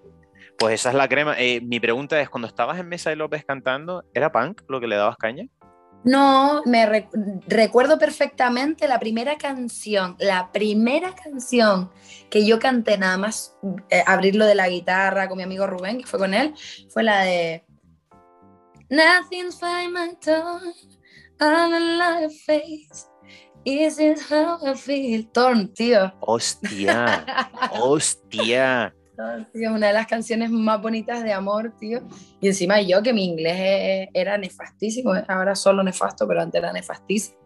Pues 0.58 0.74
esa 0.74 0.90
es 0.90 0.94
la 0.94 1.08
crema. 1.08 1.34
Eh, 1.38 1.60
mi 1.60 1.80
pregunta 1.80 2.20
es, 2.20 2.28
cuando 2.28 2.48
estabas 2.48 2.78
en 2.78 2.88
Mesa 2.88 3.10
de 3.10 3.16
López 3.16 3.44
cantando, 3.44 4.04
¿era 4.14 4.32
punk 4.32 4.62
lo 4.68 4.80
que 4.80 4.86
le 4.86 4.96
dabas 4.96 5.16
caña? 5.16 5.46
No, 6.06 6.62
me 6.64 7.08
recuerdo 7.48 7.98
perfectamente 7.98 8.86
la 8.86 9.00
primera 9.00 9.36
canción, 9.38 10.14
la 10.20 10.52
primera 10.52 11.16
canción 11.16 11.90
que 12.30 12.46
yo 12.46 12.60
canté 12.60 12.96
nada 12.96 13.18
más 13.18 13.56
eh, 13.90 14.04
abrirlo 14.06 14.46
de 14.46 14.54
la 14.54 14.68
guitarra 14.68 15.26
con 15.26 15.36
mi 15.36 15.42
amigo 15.42 15.66
Rubén, 15.66 15.98
que 15.98 16.06
fue 16.06 16.20
con 16.20 16.32
él, 16.32 16.54
fue 16.90 17.02
la 17.02 17.22
de 17.22 17.64
Nothing's 18.88 19.58
fine 19.58 19.90
my 19.90 20.14
tongue, 20.24 20.72
I'm 21.40 22.00
a 22.00 22.28
face. 22.30 23.08
Is 23.64 23.98
it 23.98 24.20
how 24.30 24.60
I 24.64 24.76
feel? 24.76 25.26
Torn, 25.32 25.74
tío. 25.74 26.14
Hostia, 26.20 27.50
hostia. 27.72 28.94
Es 29.54 29.68
una 29.68 29.88
de 29.88 29.92
las 29.92 30.06
canciones 30.06 30.50
más 30.50 30.80
bonitas 30.80 31.22
de 31.22 31.32
amor, 31.32 31.72
tío. 31.78 32.02
Y 32.40 32.48
encima 32.48 32.80
yo, 32.80 33.02
que 33.02 33.12
mi 33.12 33.24
inglés 33.24 34.08
era 34.12 34.36
nefastísimo, 34.36 35.14
ahora 35.28 35.54
solo 35.54 35.82
nefasto, 35.82 36.26
pero 36.28 36.42
antes 36.42 36.58
era 36.58 36.72
nefastísimo. 36.72 37.38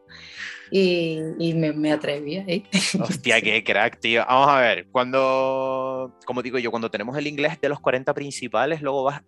Y, 0.73 1.19
y 1.39 1.55
me, 1.55 1.73
me, 1.73 1.93
atreví 1.93 2.37
ahí. 2.37 2.65
Hostia, 3.01 3.41
qué 3.41 3.65
crack, 3.65 3.99
tío. 3.99 4.25
Vamos 4.27 4.49
a 4.49 4.61
ver, 4.61 4.87
cuando, 4.91 6.17
como 6.25 6.43
digo 6.43 6.59
yo, 6.59 6.71
cuando 6.71 6.91
tenemos 6.91 7.17
el 7.17 7.27
inglés 7.27 7.61
de 7.61 7.69
los 7.69 7.81
40 7.81 8.15
principales, 8.15 8.81
luego 8.81 9.03
vas, 9.03 9.23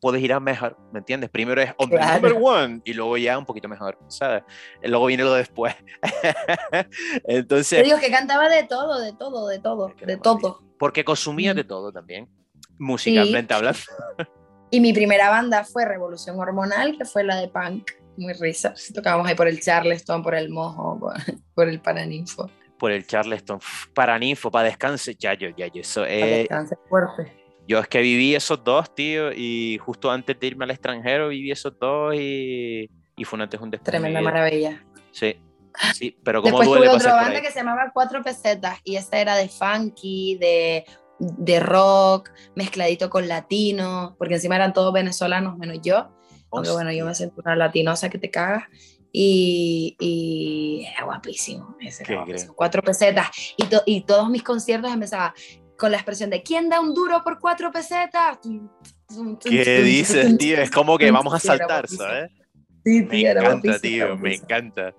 puedes 0.00 0.22
ir 0.22 0.32
a 0.32 0.40
mejor, 0.40 0.78
¿me 0.90 1.00
entiendes? 1.00 1.28
Primero 1.28 1.60
es 1.60 1.72
on 1.76 1.90
number 1.90 2.36
one 2.40 2.80
y 2.84 2.94
luego 2.94 3.18
ya 3.18 3.38
un 3.38 3.44
poquito 3.44 3.68
mejor, 3.68 3.98
¿sabes? 4.08 4.42
Luego 4.82 5.06
viene 5.06 5.24
lo 5.24 5.34
después. 5.34 5.74
Entonces... 7.24 7.80
Te 7.80 7.84
digo 7.84 7.98
que 7.98 8.10
cantaba 8.10 8.48
de 8.48 8.64
todo, 8.64 8.98
de 8.98 9.12
todo, 9.12 9.48
de 9.48 9.58
todo, 9.58 9.92
de 10.06 10.16
todo 10.16 10.71
porque 10.82 11.04
consumía 11.04 11.54
de 11.54 11.62
todo 11.62 11.92
también, 11.92 12.28
musicalmente 12.76 13.54
hablando. 13.54 13.78
Y 14.68 14.80
mi 14.80 14.92
primera 14.92 15.30
banda 15.30 15.62
fue 15.62 15.84
Revolución 15.84 16.40
Hormonal, 16.40 16.98
que 16.98 17.04
fue 17.04 17.22
la 17.22 17.36
de 17.36 17.46
punk, 17.46 17.92
muy 18.16 18.32
risa. 18.32 18.74
Tocábamos 18.92 19.28
ahí 19.28 19.36
por 19.36 19.46
el 19.46 19.60
Charleston, 19.60 20.24
por 20.24 20.34
el 20.34 20.50
Mojo, 20.50 20.98
por, 21.54 21.68
el 21.68 21.80
Paraninfo. 21.80 22.50
Por 22.80 22.90
el 22.90 23.06
Charleston, 23.06 23.60
Paraninfo, 23.94 24.50
para 24.50 24.64
descanse, 24.64 25.14
ya 25.14 25.34
yo, 25.34 25.50
ya 25.56 25.68
yo, 25.68 25.82
eso 25.82 26.04
es... 26.04 26.38
descanse 26.38 26.74
fuerte. 26.88 27.32
Yo 27.68 27.78
es 27.78 27.86
que 27.86 28.00
viví 28.00 28.34
esos 28.34 28.64
dos, 28.64 28.92
tío, 28.92 29.30
y 29.32 29.78
justo 29.78 30.10
antes 30.10 30.36
de 30.40 30.46
irme 30.48 30.64
al 30.64 30.72
extranjero 30.72 31.28
viví 31.28 31.52
esos 31.52 31.78
dos 31.78 32.12
y, 32.16 32.90
y 33.16 33.24
fue 33.24 33.40
antes 33.40 33.60
un 33.60 33.70
después. 33.70 33.88
Tremenda 33.88 34.20
maravilla. 34.20 34.84
Sí, 35.12 35.36
Sí, 35.94 36.16
pero 36.22 36.42
como 36.42 36.58
Después 36.58 36.78
tuve 36.78 36.88
otra 36.88 37.14
banda 37.14 37.40
que 37.40 37.50
se 37.50 37.58
llamaba 37.58 37.90
Cuatro 37.92 38.22
Pesetas 38.22 38.78
y 38.84 38.96
esa 38.96 39.18
era 39.18 39.36
de 39.36 39.48
funky, 39.48 40.36
de, 40.38 40.84
de 41.18 41.60
rock, 41.60 42.30
mezcladito 42.54 43.10
con 43.10 43.28
latino, 43.28 44.14
porque 44.18 44.34
encima 44.34 44.56
eran 44.56 44.72
todos 44.72 44.92
venezolanos 44.92 45.56
menos 45.58 45.78
yo. 45.82 46.10
Aunque 46.50 46.70
bueno, 46.70 46.92
yo 46.92 47.06
me 47.06 47.14
siento 47.14 47.40
una 47.44 47.56
latinosa 47.56 48.10
que 48.10 48.18
te 48.18 48.30
cagas. 48.30 48.64
Y, 49.14 49.96
y 50.00 50.86
era 50.90 51.04
guapísimo. 51.04 51.76
Ese 51.80 52.02
era 52.02 52.16
guapísimo. 52.16 52.54
Cuatro 52.54 52.82
pesetas. 52.82 53.28
Y, 53.56 53.66
y 53.86 54.00
todos 54.02 54.30
mis 54.30 54.42
conciertos 54.42 54.90
empezaban 54.92 55.32
con 55.78 55.90
la 55.90 55.98
expresión 55.98 56.30
de 56.30 56.42
¿quién 56.42 56.68
da 56.68 56.80
un 56.80 56.94
duro 56.94 57.22
por 57.24 57.38
cuatro 57.40 57.72
pesetas? 57.72 58.38
¿Qué 59.40 59.82
dices, 59.82 60.38
tío? 60.38 60.58
Es 60.58 60.70
como 60.70 60.96
que 60.96 61.10
vamos 61.10 61.34
a 61.34 61.38
saltar, 61.38 61.88
¿sabes? 61.88 62.30
Sí, 62.84 63.06
tío, 63.06 63.34
me 63.34 63.40
encanta, 63.40 63.78
tío, 63.78 64.16
me 64.16 64.34
encanta. 64.34 64.94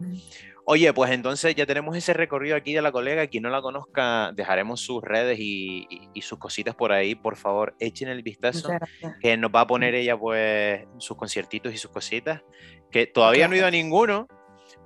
Oye, 0.65 0.93
pues 0.93 1.11
entonces 1.11 1.55
ya 1.55 1.65
tenemos 1.65 1.95
ese 1.95 2.13
recorrido 2.13 2.55
aquí 2.55 2.73
de 2.73 2.81
la 2.81 2.91
colega. 2.91 3.27
Quien 3.27 3.43
no 3.43 3.49
la 3.49 3.61
conozca, 3.61 4.31
dejaremos 4.33 4.79
sus 4.79 5.01
redes 5.03 5.37
y, 5.39 5.87
sus 6.21 6.39
cositas 6.39 6.73
por 6.73 6.93
ahí. 6.93 7.15
Por 7.15 7.35
favor, 7.35 7.75
echen 7.79 8.07
el 8.07 8.23
vistazo. 8.23 8.69
Que 9.19 9.35
nos 9.35 9.51
va 9.51 9.61
a 9.61 9.67
poner 9.67 9.93
ella, 9.93 10.17
pues, 10.17 10.85
sus 10.99 11.17
conciertitos 11.17 11.73
y 11.73 11.77
sus 11.77 11.91
cositas. 11.91 12.41
Que 12.91 13.07
todavía 13.07 13.47
no 13.47 13.55
he 13.55 13.57
ido 13.57 13.67
a 13.67 13.71
ninguno, 13.71 14.27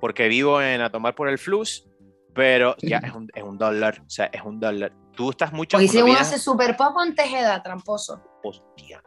porque 0.00 0.26
vivo 0.28 0.60
en 0.60 0.80
A 0.80 0.90
Tomar 0.90 1.14
por 1.14 1.28
el 1.28 1.38
Flux, 1.38 1.88
pero 2.34 2.74
ya 2.78 2.98
es 2.98 3.12
un, 3.12 3.28
es 3.32 3.42
un 3.42 3.56
dólar. 3.56 4.02
O 4.04 4.10
sea, 4.10 4.26
es 4.26 4.42
un 4.42 4.58
dólar. 4.58 4.92
Tú 5.14 5.30
estás 5.30 5.52
mucho. 5.52 5.76
Pues 5.76 5.92
si 5.92 6.02
uno 6.02 6.18
hace 6.18 6.38
súper 6.38 6.76
poco 6.76 7.04
en 7.04 7.14
Tejeda, 7.14 7.62
tramposo. 7.62 8.20
Hostia 8.42 9.02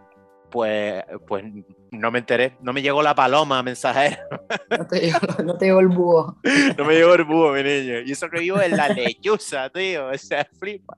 pues, 0.52 1.04
pues 1.26 1.44
no 1.92 2.12
me 2.12 2.20
enteré, 2.20 2.58
no 2.62 2.74
me 2.74 2.82
llegó 2.82 3.02
la 3.02 3.16
paloma 3.16 3.64
mensajera. 3.64 4.20
No 4.70 4.88
te 4.88 5.00
llegó, 5.00 5.20
no 5.44 5.58
te 5.58 5.66
llegó 5.66 5.80
el 5.80 5.88
búho. 5.88 6.38
No 6.78 6.86
me 6.86 6.94
llegó 6.94 7.14
el 7.14 7.24
búho, 7.24 7.54
mi 7.54 7.64
niño. 7.64 8.02
Y 8.06 8.12
eso 8.12 8.30
que 8.30 8.40
vivo 8.40 8.62
en 8.62 8.78
la 8.78 8.90
lechuza, 8.90 9.70
tío. 9.70 10.08
O 10.08 10.18
sea, 10.18 10.48
flipa. 10.60 10.98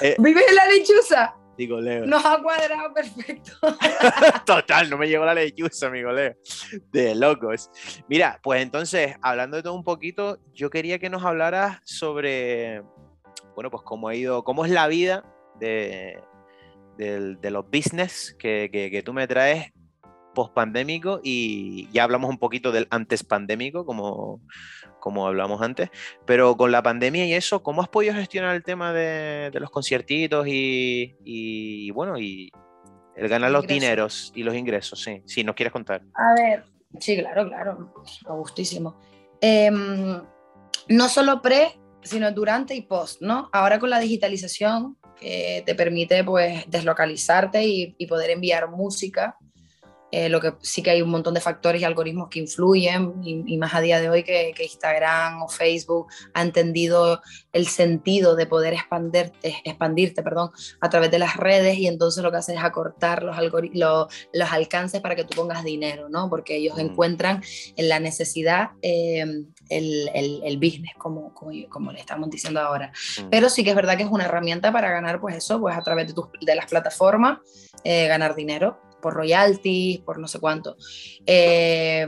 Eh, 0.00 0.16
¿Vives 0.18 0.44
en 0.48 0.54
la 0.54 0.66
lechuza? 0.66 1.34
Digo, 1.56 1.80
Leo. 1.80 2.06
Nos 2.06 2.24
ha 2.24 2.40
cuadrado 2.40 2.94
perfecto. 2.94 3.52
Total, 4.46 4.88
no 4.88 4.96
me 4.96 5.08
llegó 5.08 5.24
la 5.24 5.34
lechuza, 5.34 5.88
amigo 5.88 6.12
Leo. 6.12 6.34
De 6.92 7.14
locos. 7.14 7.70
Mira, 8.08 8.38
pues 8.42 8.62
entonces, 8.62 9.16
hablando 9.22 9.56
de 9.56 9.62
todo 9.64 9.74
un 9.74 9.84
poquito, 9.84 10.38
yo 10.54 10.70
quería 10.70 10.98
que 10.98 11.10
nos 11.10 11.24
hablaras 11.24 11.80
sobre, 11.84 12.82
bueno, 13.54 13.70
pues 13.70 13.82
cómo 13.84 14.08
ha 14.08 14.14
ido, 14.14 14.44
cómo 14.44 14.64
es 14.64 14.70
la 14.70 14.86
vida 14.86 15.24
de, 15.58 16.20
de 16.98 17.50
los 17.50 17.64
business 17.70 18.34
que, 18.38 18.68
que, 18.70 19.02
tú 19.02 19.12
me 19.12 19.26
traes 19.26 19.72
post 20.34 20.52
pandémico 20.52 21.20
y 21.22 21.88
ya 21.92 22.04
hablamos 22.04 22.28
un 22.28 22.38
poquito 22.38 22.72
del 22.72 22.86
antes 22.90 23.24
pandémico, 23.24 23.86
como, 23.86 24.42
como 25.00 25.26
hablamos 25.26 25.62
antes, 25.62 25.90
pero 26.26 26.56
con 26.56 26.72
la 26.72 26.82
pandemia 26.82 27.24
y 27.26 27.34
eso, 27.34 27.62
¿cómo 27.62 27.82
has 27.82 27.88
podido 27.88 28.14
gestionar 28.14 28.54
el 28.54 28.62
tema 28.62 28.92
de, 28.92 29.50
de 29.52 29.60
los 29.60 29.70
conciertitos 29.70 30.46
y, 30.48 31.16
y, 31.24 31.90
bueno, 31.92 32.18
y 32.18 32.50
el 33.16 33.28
ganar 33.28 33.50
los 33.50 33.66
dineros 33.66 34.32
y 34.34 34.42
los 34.42 34.54
ingresos? 34.54 35.00
Sí, 35.02 35.22
si 35.24 35.44
nos 35.44 35.54
quieres 35.54 35.72
contar. 35.72 36.02
A 36.14 36.34
ver, 36.34 36.64
sí, 36.98 37.16
claro, 37.16 37.48
claro, 37.48 37.92
gustísimo. 38.26 38.98
Em, 39.40 40.20
no 40.88 41.08
solo 41.08 41.40
pre, 41.42 41.78
sino 42.02 42.30
durante 42.32 42.74
y 42.74 42.82
post, 42.82 43.22
¿no? 43.22 43.48
Ahora 43.52 43.78
con 43.78 43.90
la 43.90 44.00
digitalización 44.00 44.96
que 45.20 45.62
te 45.64 45.74
permite 45.74 46.24
pues 46.24 46.64
deslocalizarte 46.68 47.64
y, 47.64 47.94
y 47.98 48.06
poder 48.06 48.30
enviar 48.30 48.70
música 48.70 49.36
eh, 50.10 50.30
lo 50.30 50.40
que 50.40 50.54
sí 50.62 50.82
que 50.82 50.90
hay 50.90 51.02
un 51.02 51.10
montón 51.10 51.34
de 51.34 51.40
factores 51.40 51.82
y 51.82 51.84
algoritmos 51.84 52.28
que 52.30 52.38
influyen, 52.38 53.14
y, 53.22 53.58
más 53.58 53.74
a 53.74 53.80
día 53.80 54.00
de 54.00 54.08
hoy 54.08 54.22
que, 54.22 54.54
Instagram 54.58 55.42
o 55.42 55.48
Facebook 55.48 56.06
ha 56.32 56.42
entendido 56.42 57.20
el 57.52 57.66
sentido 57.66 58.34
de 58.34 58.46
poder 58.46 58.72
expandirte, 58.72 59.56
expandirte 59.64 60.22
perdón, 60.22 60.50
a 60.80 60.88
través 60.88 61.10
de 61.10 61.18
las 61.18 61.36
redes 61.36 61.76
y 61.76 61.88
entonces 61.88 62.22
lo 62.22 62.30
que 62.30 62.38
hacen 62.38 62.56
es 62.56 62.64
acortar 62.64 63.22
los, 63.22 63.36
los 63.74 64.52
alcances 64.52 65.00
para 65.02 65.14
que 65.14 65.24
tú 65.24 65.36
pongas 65.36 65.62
dinero, 65.62 66.08
¿no? 66.08 66.30
porque 66.30 66.56
ellos 66.56 66.78
encuentran 66.78 67.42
en 67.76 67.88
la 67.88 68.00
necesidad 68.00 68.70
eh, 68.80 69.26
el, 69.68 70.10
el, 70.44 70.56
business, 70.58 70.94
como, 70.96 71.32
como, 71.34 71.52
como, 71.68 71.92
le 71.92 72.00
estamos 72.00 72.30
diciendo 72.30 72.60
ahora. 72.60 72.92
Mm. 73.22 73.28
Pero 73.30 73.48
sí 73.48 73.64
que 73.64 73.70
es 73.70 73.76
verdad 73.76 73.96
que 73.96 74.04
es 74.04 74.10
una 74.10 74.24
herramienta 74.24 74.72
para 74.72 74.90
ganar, 74.90 75.20
pues 75.20 75.36
eso, 75.36 75.60
pues 75.60 75.76
a 75.76 75.82
través 75.82 76.14
de, 76.14 76.22
de 76.40 76.54
las 76.54 76.66
plataformas, 76.66 77.38
eh, 77.84 78.06
ganar 78.06 78.34
dinero 78.34 78.80
por 79.00 79.14
royalties, 79.14 80.00
por 80.00 80.18
no 80.18 80.28
sé 80.28 80.40
cuánto. 80.40 80.76
Eh, 81.26 82.06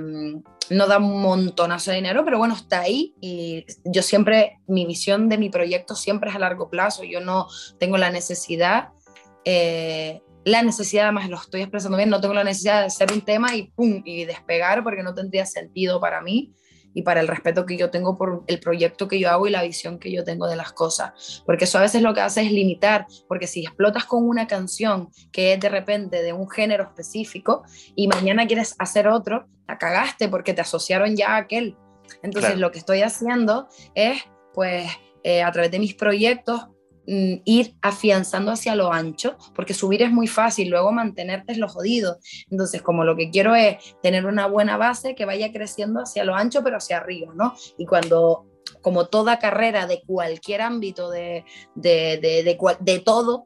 no 0.71 0.87
da 0.87 0.99
un 0.99 1.21
montonazo 1.21 1.90
de 1.90 1.97
dinero, 1.97 2.25
pero 2.25 2.38
bueno, 2.38 2.55
está 2.55 2.81
ahí 2.81 3.14
y 3.21 3.64
yo 3.85 4.02
siempre, 4.02 4.59
mi 4.67 4.87
visión 4.87 5.29
de 5.29 5.37
mi 5.37 5.50
proyecto 5.50 5.97
siempre 5.97 6.31
es 6.31 6.37
a 6.37 6.38
largo 6.38 6.71
plazo, 6.71 7.02
yo 7.05 7.21
no 7.21 7.49
tengo 7.79 7.99
la 7.99 8.11
necesidad, 8.11 8.90
eh, 9.45 10.23
la 10.45 10.62
necesidad, 10.62 11.05
además 11.05 11.29
lo 11.29 11.37
estoy 11.37 11.62
expresando 11.62 11.97
bien, 11.97 12.09
no 12.09 12.21
tengo 12.21 12.35
la 12.35 12.45
necesidad 12.45 12.81
de 12.81 12.87
hacer 12.87 13.12
un 13.12 13.21
tema 13.21 13.55
y 13.55 13.64
pum, 13.71 14.02
y 14.05 14.25
despegar 14.25 14.83
porque 14.85 15.02
no 15.02 15.12
tendría 15.12 15.45
sentido 15.45 16.00
para 16.00 16.21
mí 16.21 16.55
y 16.94 17.02
para 17.02 17.20
el 17.20 17.28
respeto 17.28 17.66
que 17.66 17.76
yo 17.76 17.90
tengo 17.90 18.16
por 18.16 18.42
el 18.47 18.61
proyecto 18.61 19.09
que 19.09 19.18
yo 19.18 19.30
hago 19.30 19.47
y 19.47 19.50
la 19.50 19.62
visión 19.62 19.99
que 19.99 20.12
yo 20.12 20.25
tengo 20.25 20.47
de 20.47 20.56
las 20.56 20.73
cosas. 20.73 21.42
Porque 21.47 21.64
eso 21.64 21.78
a 21.78 21.82
veces 21.82 22.02
lo 22.02 22.14
que 22.14 22.20
hace 22.20 22.42
es 22.42 22.52
limitar, 22.52 23.06
porque 23.28 23.47
si 23.47 23.64
explotas 23.64 24.04
con 24.04 24.26
una 24.26 24.47
canción 24.47 25.11
que 25.32 25.52
es 25.52 25.61
de 25.61 25.68
repente 25.68 26.23
de 26.23 26.32
un 26.32 26.49
género 26.49 26.85
específico 26.85 27.62
y 27.94 28.09
mañana 28.09 28.47
quieres 28.47 28.75
hacer 28.78 29.09
otro, 29.09 29.47
la 29.68 29.78
cagaste 29.78 30.28
porque 30.28 30.54
te 30.54 30.61
asociaron 30.61 31.16
ya 31.16 31.35
a 31.35 31.37
aquel. 31.38 31.76
Entonces 32.23 32.59
lo 32.59 32.70
que 32.70 32.78
estoy 32.78 33.02
haciendo 33.02 33.68
es, 33.94 34.23
pues, 34.52 34.90
eh, 35.23 35.42
a 35.42 35.52
través 35.52 35.70
de 35.70 35.78
mis 35.78 35.94
proyectos, 35.94 36.66
ir 37.07 37.75
afianzando 37.83 38.52
hacia 38.52 38.75
lo 38.75 38.92
ancho, 38.92 39.37
porque 39.54 39.75
subir 39.75 40.02
es 40.02 40.12
muy 40.12 40.26
fácil, 40.26 40.71
luego 40.71 40.92
mantenerte 40.92 41.52
es 41.52 41.59
lo 41.59 41.69
jodido. 41.69 42.19
Entonces, 42.50 42.83
como 42.83 43.04
lo 43.04 43.16
que 43.16 43.30
quiero 43.30 43.54
es 43.54 43.76
tener 44.02 44.26
una 44.26 44.47
buena 44.47 44.76
base 44.76 45.14
que 45.14 45.25
vaya 45.25 45.52
creciendo 45.52 46.00
hacia 46.00 46.25
lo 46.25 46.35
ancho, 46.35 46.62
pero 46.62 46.76
hacia 46.76 46.99
arriba, 46.99 47.33
¿no? 47.35 47.54
Y 47.78 47.87
cuando 47.87 48.47
como 48.83 49.07
toda 49.07 49.38
carrera 49.38 49.87
de 49.87 50.02
cualquier 50.07 50.62
ámbito, 50.62 51.11
de, 51.11 51.45
de, 51.75 52.19
de, 52.23 52.59
de 52.80 52.99
todo, 53.00 53.45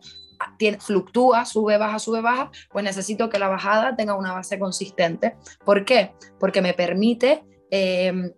tiene, 0.59 0.79
fluctúa, 0.81 1.45
sube, 1.45 1.79
baja, 1.79 1.99
sube, 1.99 2.21
baja, 2.21 2.51
pues 2.71 2.85
necesito 2.85 3.29
que 3.29 3.39
la 3.39 3.49
bajada 3.49 3.97
tenga 3.97 4.15
una 4.15 4.33
base 4.33 4.59
consistente. 4.59 5.37
¿Por 5.65 5.85
qué? 5.85 6.13
Porque 6.39 6.61
me 6.61 6.75
permite 6.75 7.45
eh, 7.71 8.33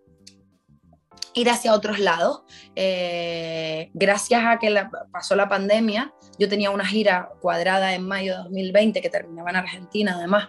ir 1.35 1.51
hacia 1.51 1.75
otros 1.75 1.99
lados. 1.99 2.43
Eh, 2.75 3.91
gracias 3.95 4.43
a 4.45 4.59
que 4.59 4.75
pasó 5.13 5.37
la 5.37 5.49
pandemia, 5.49 6.13
yo 6.39 6.49
tenía 6.49 6.71
una 6.71 6.87
gira 6.87 7.31
cuadrada 7.41 7.95
en 7.95 8.07
mayo 8.07 8.33
de 8.33 8.43
2020 8.45 9.01
que 9.01 9.11
terminaba 9.11 9.51
en 9.51 9.57
Argentina 9.57 10.15
además. 10.17 10.49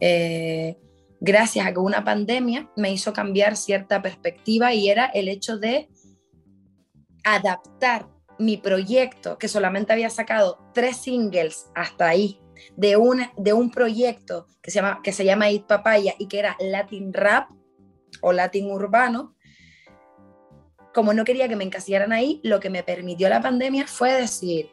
Eh, 0.00 0.76
gracias 1.20 1.66
a 1.66 1.72
que 1.72 1.78
una 1.78 2.02
pandemia 2.02 2.70
me 2.76 2.90
hizo 2.90 3.12
cambiar 3.12 3.56
cierta 3.56 4.02
perspectiva 4.02 4.74
y 4.74 4.88
era 4.88 5.06
el 5.06 5.28
hecho 5.28 5.58
de 5.58 5.88
adaptar 7.24 8.08
mi 8.38 8.56
proyecto, 8.56 9.38
que 9.38 9.48
solamente 9.48 9.92
había 9.92 10.10
sacado 10.10 10.58
tres 10.74 10.96
singles 10.96 11.70
hasta 11.74 12.08
ahí, 12.08 12.40
de 12.76 12.96
un, 12.96 13.22
de 13.36 13.52
un 13.52 13.70
proyecto 13.70 14.46
que 14.60 14.70
se, 14.70 14.80
llama, 14.80 15.00
que 15.02 15.12
se 15.12 15.24
llama 15.24 15.50
It 15.50 15.66
Papaya 15.66 16.14
y 16.18 16.26
que 16.26 16.38
era 16.38 16.56
Latin 16.58 17.12
Rap 17.12 17.50
o 18.20 18.32
Latin 18.32 18.70
Urbano, 18.70 19.36
como 20.92 21.12
no 21.14 21.24
quería 21.24 21.48
que 21.48 21.56
me 21.56 21.64
encasillaran 21.64 22.12
ahí, 22.12 22.40
lo 22.42 22.60
que 22.60 22.70
me 22.70 22.82
permitió 22.82 23.28
la 23.28 23.40
pandemia 23.40 23.86
fue 23.86 24.12
decir, 24.12 24.70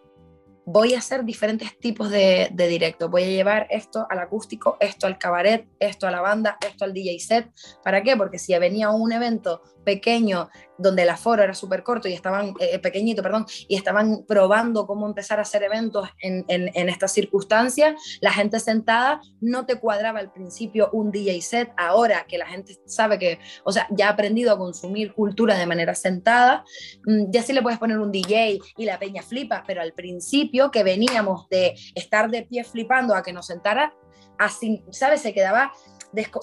voy 0.72 0.94
a 0.94 1.00
hacer 1.00 1.26
diferentes 1.26 1.80
tipos 1.80 2.12
de, 2.12 2.50
de 2.52 2.68
directo. 2.68 3.10
Voy 3.10 3.24
a 3.24 3.28
llevar 3.28 3.68
esto 3.72 4.06
al 4.10 4.20
acústico, 4.20 4.78
esto 4.80 5.08
al 5.08 5.18
cabaret, 5.18 5.68
esto 5.80 6.06
a 6.06 6.12
la 6.12 6.22
banda, 6.22 6.58
esto 6.66 6.86
al 6.86 6.94
DJ 6.94 7.20
set. 7.20 7.50
¿Para 7.84 8.04
qué? 8.04 8.16
Porque 8.16 8.38
si 8.38 8.56
venía 8.60 8.92
un 8.92 9.12
evento 9.12 9.64
pequeño 9.84 10.50
donde 10.78 11.04
el 11.04 11.10
aforo 11.10 11.44
era 11.44 11.54
súper 11.54 11.84
corto 11.84 12.08
y 12.08 12.14
estaban, 12.14 12.50
eh, 12.60 12.70
eh, 12.74 12.80
pequeñito, 12.80 13.22
perdón, 13.22 13.46
y 13.68 13.76
estaban 13.76 14.24
probando 14.28 14.88
cómo 14.88 15.08
empezar 15.08 15.40
a 15.40 15.42
hacer 15.42 15.64
eventos 15.64 16.08
en, 16.22 16.46
en, 16.48 16.72
en, 16.74 16.90
estas 16.90 17.12
circunstancias, 17.12 17.96
la 18.22 18.32
gente 18.32 18.60
sentada 18.60 19.20
no 19.42 19.66
te 19.66 19.79
cuadraba 19.79 20.20
al 20.20 20.32
principio 20.32 20.90
un 20.94 21.12
DJ 21.12 21.42
set, 21.42 21.74
ahora 21.75 22.25
que 22.27 22.38
la 22.38 22.46
gente 22.46 22.77
sabe 22.86 23.20
que, 23.20 23.40
o 23.66 23.72
sea, 23.72 23.88
ya 23.90 24.08
ha 24.08 24.12
aprendido 24.12 24.53
a 24.53 24.58
consumir 24.58 25.14
cultura 25.14 25.58
de 25.58 25.66
manera 25.66 25.96
sentada, 25.96 26.64
mm, 27.05 27.32
ya 27.32 27.44
sí 27.44 27.51
le 27.51 27.62
puedes 27.62 27.79
poner 27.79 27.98
un 28.00 28.12
DJ 28.12 28.60
y 28.77 28.86
la 28.86 29.00
peña 29.00 29.22
flipa, 29.22 29.64
pero 29.68 29.82
al 29.82 29.94
principio 29.94 30.58
que 30.72 30.83
veníamos 30.83 31.48
de 31.50 31.75
estar 31.95 32.29
de 32.29 32.43
pie 32.43 32.63
flipando 32.63 33.15
a 33.15 33.24
que 33.24 33.33
nos 33.33 33.48
sentara, 33.48 33.93
así, 34.37 34.83
¿sabes? 34.91 35.22
Se 35.22 35.33
quedaba 35.33 35.72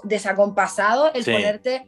desacompasado 0.05 1.13
el 1.13 1.25
ponerte 1.25 1.87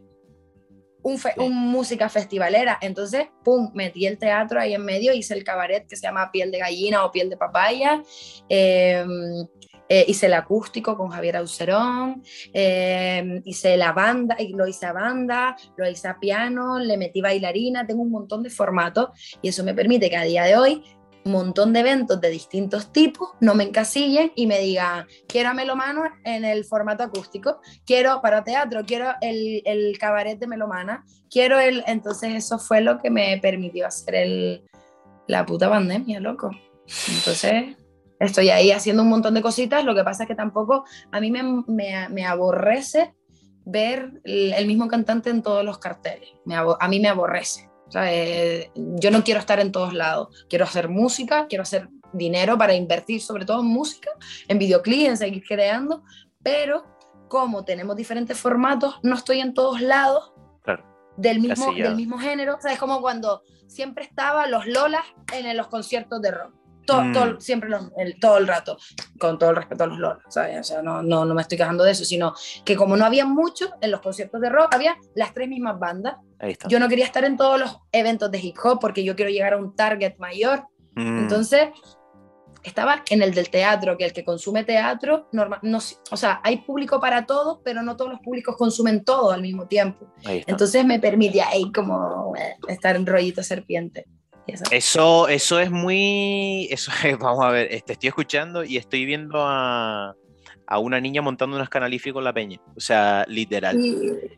un, 1.37 1.55
música 1.55 2.09
festivalera. 2.09 2.79
Entonces, 2.81 3.29
pum, 3.45 3.71
metí 3.75 4.07
el 4.07 4.19
teatro 4.19 4.61
ahí 4.61 4.75
en 4.75 4.85
medio, 4.85 5.13
hice 5.13 5.35
el 5.35 5.45
cabaret 5.45 5.87
que 5.87 5.97
se 5.97 6.03
llama 6.03 6.31
Piel 6.31 6.51
de 6.51 6.59
Gallina 6.59 7.05
o 7.05 7.13
Piel 7.13 7.31
de 7.31 7.37
Papaya. 7.37 8.03
Em, 8.49 9.47
eh, 9.91 10.05
hice 10.07 10.27
el 10.27 10.35
acústico 10.35 10.99
con 10.99 11.09
Javier 11.09 11.39
Aucerón, 11.39 12.23
em, 12.53 13.41
hice 13.47 13.75
la 13.79 13.93
banda, 13.93 14.37
lo 14.51 14.67
hice 14.67 14.85
a 14.85 14.93
banda, 14.93 15.57
lo 15.77 15.89
hice 15.89 16.09
a 16.09 16.19
piano, 16.19 16.79
le 16.79 16.99
metí 16.99 17.23
bailarina, 17.23 17.87
tengo 17.87 18.03
un 18.03 18.11
montón 18.11 18.43
de 18.43 18.51
formatos 18.51 19.09
y 19.41 19.49
eso 19.49 19.65
me 19.65 19.73
permite 19.73 20.11
que 20.11 20.17
a 20.19 20.25
día 20.25 20.45
de 20.45 20.57
hoy 20.59 20.85
montón 21.31 21.73
de 21.73 21.81
eventos 21.81 22.21
de 22.21 22.31
distintos 22.31 22.93
tipos, 22.93 23.31
no 23.41 23.55
me 23.55 23.65
encasillen 23.65 24.33
y 24.35 24.47
me 24.47 24.59
digan, 24.61 25.07
quiero 25.27 25.51
a 25.51 25.55
Melomano 25.55 26.03
en 26.25 26.45
el 26.45 26.65
formato 26.65 27.03
acústico, 27.03 27.61
quiero 27.87 28.21
para 28.21 28.45
teatro, 28.45 28.83
quiero 28.87 29.11
el, 29.21 29.63
el 29.65 29.99
cabaret 29.99 30.39
de 30.39 30.47
Melomana, 30.47 31.05
quiero 31.31 31.59
el... 31.59 31.85
Entonces 31.87 32.35
eso 32.35 32.59
fue 32.59 32.81
lo 32.81 32.99
que 32.99 33.11
me 33.11 33.39
permitió 33.41 33.87
hacer 33.87 34.15
el, 34.15 34.65
la 35.27 35.47
puta 35.47 35.69
pandemia, 35.69 36.21
loco. 36.21 36.51
Entonces 37.09 37.77
estoy 38.19 38.51
ahí 38.51 38.73
haciendo 38.73 39.03
un 39.03 39.09
montón 39.09 39.35
de 39.35 39.43
cositas, 39.43 39.85
lo 39.85 39.95
que 39.95 40.05
pasa 40.05 40.25
es 40.25 40.29
que 40.29 40.35
tampoco 40.35 40.85
a 41.13 41.21
mí 41.21 41.31
me, 41.31 41.43
me, 41.67 42.09
me 42.09 42.27
aborrece 42.27 43.15
ver 43.65 44.21
el, 44.25 44.67
mismo 44.67 44.89
cantante 44.89 45.31
en 45.31 45.43
todos 45.43 45.65
los 45.65 45.79
carteles, 45.79 46.31
a 46.47 46.89
mí 46.89 47.01
me 47.01 47.09
aborrece. 47.09 47.69
Eh, 47.95 48.71
yo 48.75 49.11
no 49.11 49.25
quiero 49.25 49.41
estar 49.41 49.61
en 49.61 49.73
todos 49.73 49.95
lados. 49.95 50.47
Quiero 50.49 50.65
hacer 50.65 50.89
música, 50.89 51.47
quiero 51.49 51.63
hacer 51.63 51.89
dinero 52.13 52.57
para 52.57 52.75
invertir 52.75 53.21
sobre 53.21 53.45
todo 53.45 53.61
en 53.61 53.67
música, 53.67 54.11
en 54.49 54.59
videoclip, 54.59 55.09
en 55.09 55.17
seguir 55.17 55.45
creando, 55.47 56.03
pero 56.43 56.85
como 57.29 57.65
tenemos 57.65 57.97
diferentes 57.97 58.39
formatos, 58.39 58.99
no 59.03 59.15
estoy 59.15 59.41
en 59.41 59.55
todos 59.55 59.81
lados 59.81 60.33
del, 61.17 61.41
mismo, 61.41 61.73
del 61.73 61.97
mismo 61.97 62.19
género. 62.19 62.57
O 62.57 62.61
sea, 62.61 62.73
es 62.73 62.79
como 62.79 63.01
cuando 63.01 63.43
siempre 63.67 64.05
estaba 64.05 64.47
los 64.47 64.67
Lolas 64.67 65.05
en 65.33 65.57
los 65.57 65.67
conciertos 65.69 66.23
de 66.23 66.31
rock. 66.31 66.58
Mm. 66.97 67.13
Todo, 67.13 67.41
siempre 67.41 67.71
el, 67.97 68.19
todo 68.19 68.39
el 68.39 68.47
rato, 68.47 68.79
con 69.19 69.39
todo 69.39 69.51
el 69.51 69.57
respeto 69.57 69.85
a 69.85 69.87
los 69.87 69.99
Lolas, 69.99 70.25
O 70.27 70.31
sea, 70.31 70.83
no, 70.83 71.03
no, 71.03 71.25
no, 71.25 71.35
me 71.35 71.43
estoy 71.43 71.59
quejando 71.59 71.85
de 71.85 71.93
eso, 71.93 72.05
sino 72.05 72.35
que 72.65 72.77
como 72.77 72.97
no 72.97 73.05
había 73.05 73.25
mucho 73.25 73.71
en 73.81 73.91
los 73.91 74.01
conciertos 74.01 74.41
de 74.41 74.49
rock, 74.49 74.75
había 74.75 74.97
las 75.15 75.35
tres 75.35 75.49
mismas 75.49 75.79
bandas. 75.79 76.17
Yo 76.69 76.79
no 76.79 76.89
quería 76.89 77.05
estar 77.05 77.25
en 77.25 77.37
todos 77.37 77.59
los 77.59 77.79
eventos 77.93 78.31
de 78.31 78.39
hip 78.39 78.57
hop 78.63 78.79
porque 78.81 79.05
yo 79.05 79.17
quiero 79.17 79.31
llegar 79.31 79.55
a 79.55 79.57
un 79.57 79.75
target 79.75 80.17
mayor. 80.19 80.67
Mm. 80.95 81.19
Entonces, 81.19 81.69
estaba 82.63 83.03
en 83.11 83.23
el 83.23 83.35
del 83.35 83.51
teatro, 83.51 83.97
que 83.97 84.05
el 84.05 84.13
que 84.13 84.25
consume 84.25 84.65
teatro, 84.65 85.29
normal, 85.33 85.61
no, 85.63 85.79
o 86.11 86.17
sea, 86.17 86.41
hay 86.43 86.59
público 86.59 87.01
para 87.01 87.27
todo, 87.27 87.61
pero 87.65 87.83
no 87.83 87.97
todos 87.97 88.13
los 88.13 88.21
públicos 88.21 88.57
consumen 88.57 89.05
todo 89.05 89.31
al 89.31 89.43
mismo 89.43 89.67
tiempo. 89.67 90.07
Entonces 90.25 90.85
me 90.85 90.99
permite 90.99 91.41
ahí 91.41 91.71
como 91.73 92.35
eh, 92.37 92.57
estar 92.69 92.97
en 92.97 93.07
rollito 93.07 93.43
serpiente. 93.43 94.07
Eso, 94.71 95.29
eso 95.29 95.61
es 95.61 95.71
muy. 95.71 96.69
Eso 96.71 96.91
vamos 97.21 97.45
a 97.45 97.51
ver, 97.51 97.69
te 97.83 97.93
estoy 97.93 98.09
escuchando 98.09 98.65
y 98.65 98.77
estoy 98.77 99.05
viendo 99.05 99.45
a, 99.45 100.15
a 100.67 100.79
una 100.79 101.01
niña 101.01 101.23
montando 101.23 101.57
unos 101.57 101.69
canalifi 101.69 102.13
con 102.13 102.25
la 102.25 102.33
peña. 102.33 102.59
O 102.77 102.81
sea, 102.81 103.25
literal. 103.29 103.79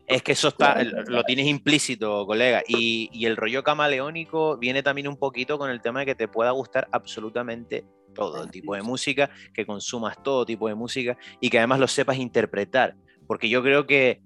Es 0.07 0.21
que 0.21 0.33
eso 0.33 0.49
está, 0.49 0.83
lo 0.83 1.23
tienes 1.23 1.47
implícito, 1.47 2.25
colega. 2.25 2.61
Y, 2.67 3.09
y, 3.13 3.25
el 3.25 3.37
rollo 3.37 3.63
camaleónico 3.63 4.57
viene 4.57 4.83
también 4.83 5.07
un 5.07 5.17
poquito 5.17 5.57
con 5.57 5.69
el 5.69 5.81
tema 5.81 6.01
de 6.01 6.07
que 6.07 6.15
te 6.15 6.27
pueda 6.27 6.51
gustar 6.51 6.87
absolutamente 6.91 7.85
todo 8.13 8.45
tipo 8.47 8.75
de 8.75 8.81
música, 8.81 9.29
que 9.53 9.65
consumas 9.65 10.21
todo 10.21 10.45
tipo 10.45 10.67
de 10.67 10.75
música 10.75 11.17
y 11.39 11.49
que 11.49 11.57
además 11.57 11.79
lo 11.79 11.87
sepas 11.87 12.17
interpretar. 12.17 12.95
Porque 13.27 13.47
yo 13.47 13.63
creo 13.63 13.87
que, 13.87 14.21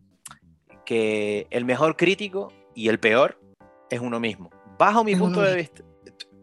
que 0.83 1.45
el 1.51 1.65
mejor 1.65 1.95
crítico 1.95 2.51
y 2.73 2.89
el 2.89 2.99
peor 2.99 3.39
es 3.91 3.99
uno 3.99 4.19
mismo 4.19 4.49
bajo 4.77 5.03
mi 5.03 5.15
punto 5.15 5.41
de 5.41 5.55
vista. 5.55 5.83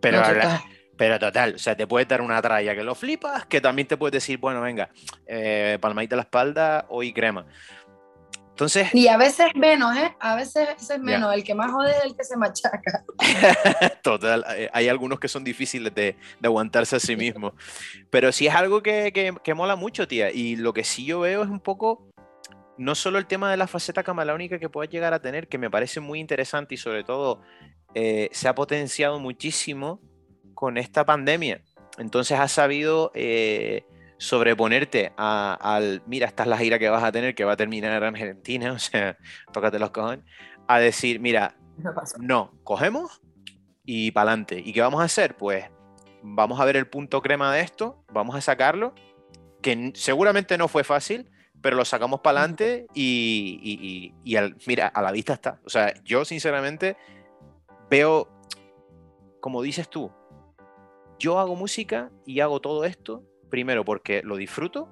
Pero, 0.00 0.22
total. 0.22 0.60
pero 0.96 1.18
total, 1.18 1.54
o 1.54 1.58
sea, 1.58 1.76
te 1.76 1.86
puede 1.86 2.06
dar 2.06 2.20
una 2.20 2.42
tralla 2.42 2.74
que 2.74 2.82
lo 2.82 2.94
flipas, 2.94 3.46
que 3.46 3.60
también 3.60 3.86
te 3.86 3.96
puede 3.96 4.12
decir, 4.12 4.38
bueno, 4.38 4.60
venga, 4.60 4.90
eh, 5.26 5.78
palmadita 5.80 6.16
a 6.16 6.18
la 6.18 6.22
espalda, 6.22 6.86
hoy 6.88 7.12
crema. 7.12 7.46
Entonces. 8.52 8.94
Y 8.94 9.08
a 9.08 9.16
veces 9.16 9.46
menos, 9.54 9.96
¿eh? 9.96 10.14
A 10.20 10.36
veces 10.36 10.68
es 10.78 11.00
menos. 11.00 11.34
El 11.34 11.42
que 11.42 11.54
más 11.54 11.72
jode 11.72 11.90
es 11.90 12.04
el 12.04 12.14
que 12.14 12.22
se 12.22 12.36
machaca. 12.36 13.04
Total. 14.02 14.44
Eh, 14.56 14.68
hay 14.72 14.88
algunos 14.88 15.18
que 15.18 15.28
son 15.28 15.42
difíciles 15.42 15.94
de, 15.94 16.16
de 16.38 16.46
aguantarse 16.46 16.96
a 16.96 17.00
sí 17.00 17.16
mismos. 17.16 17.54
Pero 18.10 18.30
sí 18.30 18.46
es 18.46 18.54
algo 18.54 18.82
que, 18.82 19.10
que, 19.12 19.34
que, 19.42 19.54
mola 19.54 19.74
mucho, 19.74 20.06
tía. 20.06 20.30
Y 20.30 20.56
lo 20.56 20.74
que 20.74 20.84
sí 20.84 21.06
yo 21.06 21.20
veo 21.20 21.42
es 21.42 21.48
un 21.48 21.60
poco 21.60 22.06
no 22.76 22.94
solo 22.94 23.18
el 23.18 23.26
tema 23.26 23.50
de 23.50 23.56
la 23.56 23.66
faceta 23.66 24.02
camaleónica 24.02 24.58
que 24.58 24.68
puedes 24.68 24.90
llegar 24.90 25.14
a 25.14 25.20
tener, 25.20 25.48
que 25.48 25.58
me 25.58 25.70
parece 25.70 26.00
muy 26.00 26.20
interesante 26.20 26.74
y 26.74 26.78
sobre 26.78 27.04
todo 27.04 27.40
eh, 27.94 28.28
se 28.32 28.48
ha 28.48 28.54
potenciado 28.54 29.18
muchísimo 29.18 30.00
con 30.54 30.78
esta 30.78 31.04
pandemia. 31.04 31.62
Entonces 31.98 32.38
has 32.38 32.52
sabido 32.52 33.10
eh, 33.14 33.84
sobreponerte 34.16 35.12
al, 35.16 36.02
mira, 36.06 36.26
esta 36.26 36.44
es 36.44 36.48
la 36.48 36.56
gira 36.56 36.78
que 36.78 36.88
vas 36.88 37.02
a 37.02 37.12
tener, 37.12 37.34
que 37.34 37.44
va 37.44 37.52
a 37.52 37.56
terminar 37.56 38.02
en 38.02 38.08
Argentina, 38.08 38.72
o 38.74 38.78
sea, 38.78 39.18
tócate 39.52 39.78
los 39.78 39.90
cojones, 39.90 40.24
a 40.68 40.78
decir, 40.78 41.20
mira, 41.20 41.56
no, 42.20 42.52
cogemos 42.62 43.20
y 43.84 44.12
para 44.12 44.30
adelante. 44.30 44.62
¿Y 44.64 44.72
qué 44.72 44.80
vamos 44.80 45.00
a 45.00 45.04
hacer? 45.04 45.36
Pues 45.36 45.64
vamos 46.22 46.60
a 46.60 46.64
ver 46.64 46.76
el 46.76 46.86
punto 46.86 47.20
crema 47.20 47.52
de 47.52 47.60
esto, 47.60 48.04
vamos 48.12 48.36
a 48.36 48.40
sacarlo, 48.40 48.94
que 49.60 49.92
seguramente 49.94 50.56
no 50.56 50.68
fue 50.68 50.84
fácil, 50.84 51.30
pero 51.60 51.76
lo 51.76 51.84
sacamos 51.84 52.20
para 52.20 52.40
adelante 52.40 52.86
y, 52.94 54.12
mira, 54.66 54.86
a 54.88 55.02
la 55.02 55.12
vista 55.12 55.32
está. 55.34 55.60
O 55.64 55.70
sea, 55.70 55.94
yo 56.04 56.24
sinceramente 56.24 56.96
veo, 57.92 58.26
como 59.38 59.60
dices 59.60 59.90
tú, 59.90 60.10
yo 61.18 61.38
hago 61.38 61.54
música 61.54 62.10
y 62.24 62.40
hago 62.40 62.58
todo 62.58 62.86
esto, 62.86 63.22
primero 63.50 63.84
porque 63.84 64.22
lo 64.24 64.36
disfruto, 64.36 64.88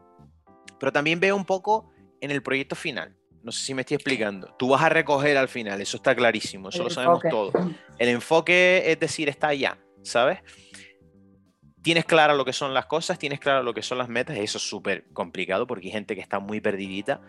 pero 0.78 0.92
también 0.92 1.18
veo 1.18 1.34
un 1.34 1.46
poco 1.46 1.90
en 2.20 2.30
el 2.30 2.42
proyecto 2.42 2.76
final. 2.76 3.16
No 3.42 3.52
sé 3.52 3.64
si 3.64 3.72
me 3.72 3.80
estoy 3.80 3.94
explicando. 3.94 4.54
Tú 4.58 4.68
vas 4.68 4.82
a 4.82 4.90
recoger 4.90 5.38
al 5.38 5.48
final, 5.48 5.80
eso 5.80 5.96
está 5.96 6.14
clarísimo, 6.14 6.68
eso 6.68 6.82
lo 6.82 6.90
sabemos 6.90 7.22
todos. 7.30 7.54
El 7.98 8.10
enfoque 8.10 8.82
es 8.84 9.00
decir, 9.00 9.30
está 9.30 9.48
allá, 9.48 9.78
¿sabes? 10.02 10.40
tienes 11.82 12.04
claro 12.04 12.34
lo 12.34 12.44
que 12.44 12.52
son 12.52 12.74
las 12.74 12.84
cosas, 12.84 13.18
tienes 13.18 13.40
claro 13.40 13.62
lo 13.62 13.72
que 13.72 13.80
son 13.80 13.96
las 13.96 14.10
metas, 14.10 14.36
eso 14.36 14.58
es 14.58 14.68
súper 14.68 15.06
complicado 15.14 15.66
porque 15.66 15.86
hay 15.86 15.92
gente 15.92 16.14
que 16.14 16.20
está 16.20 16.38
muy 16.38 16.60
perdidita, 16.60 17.22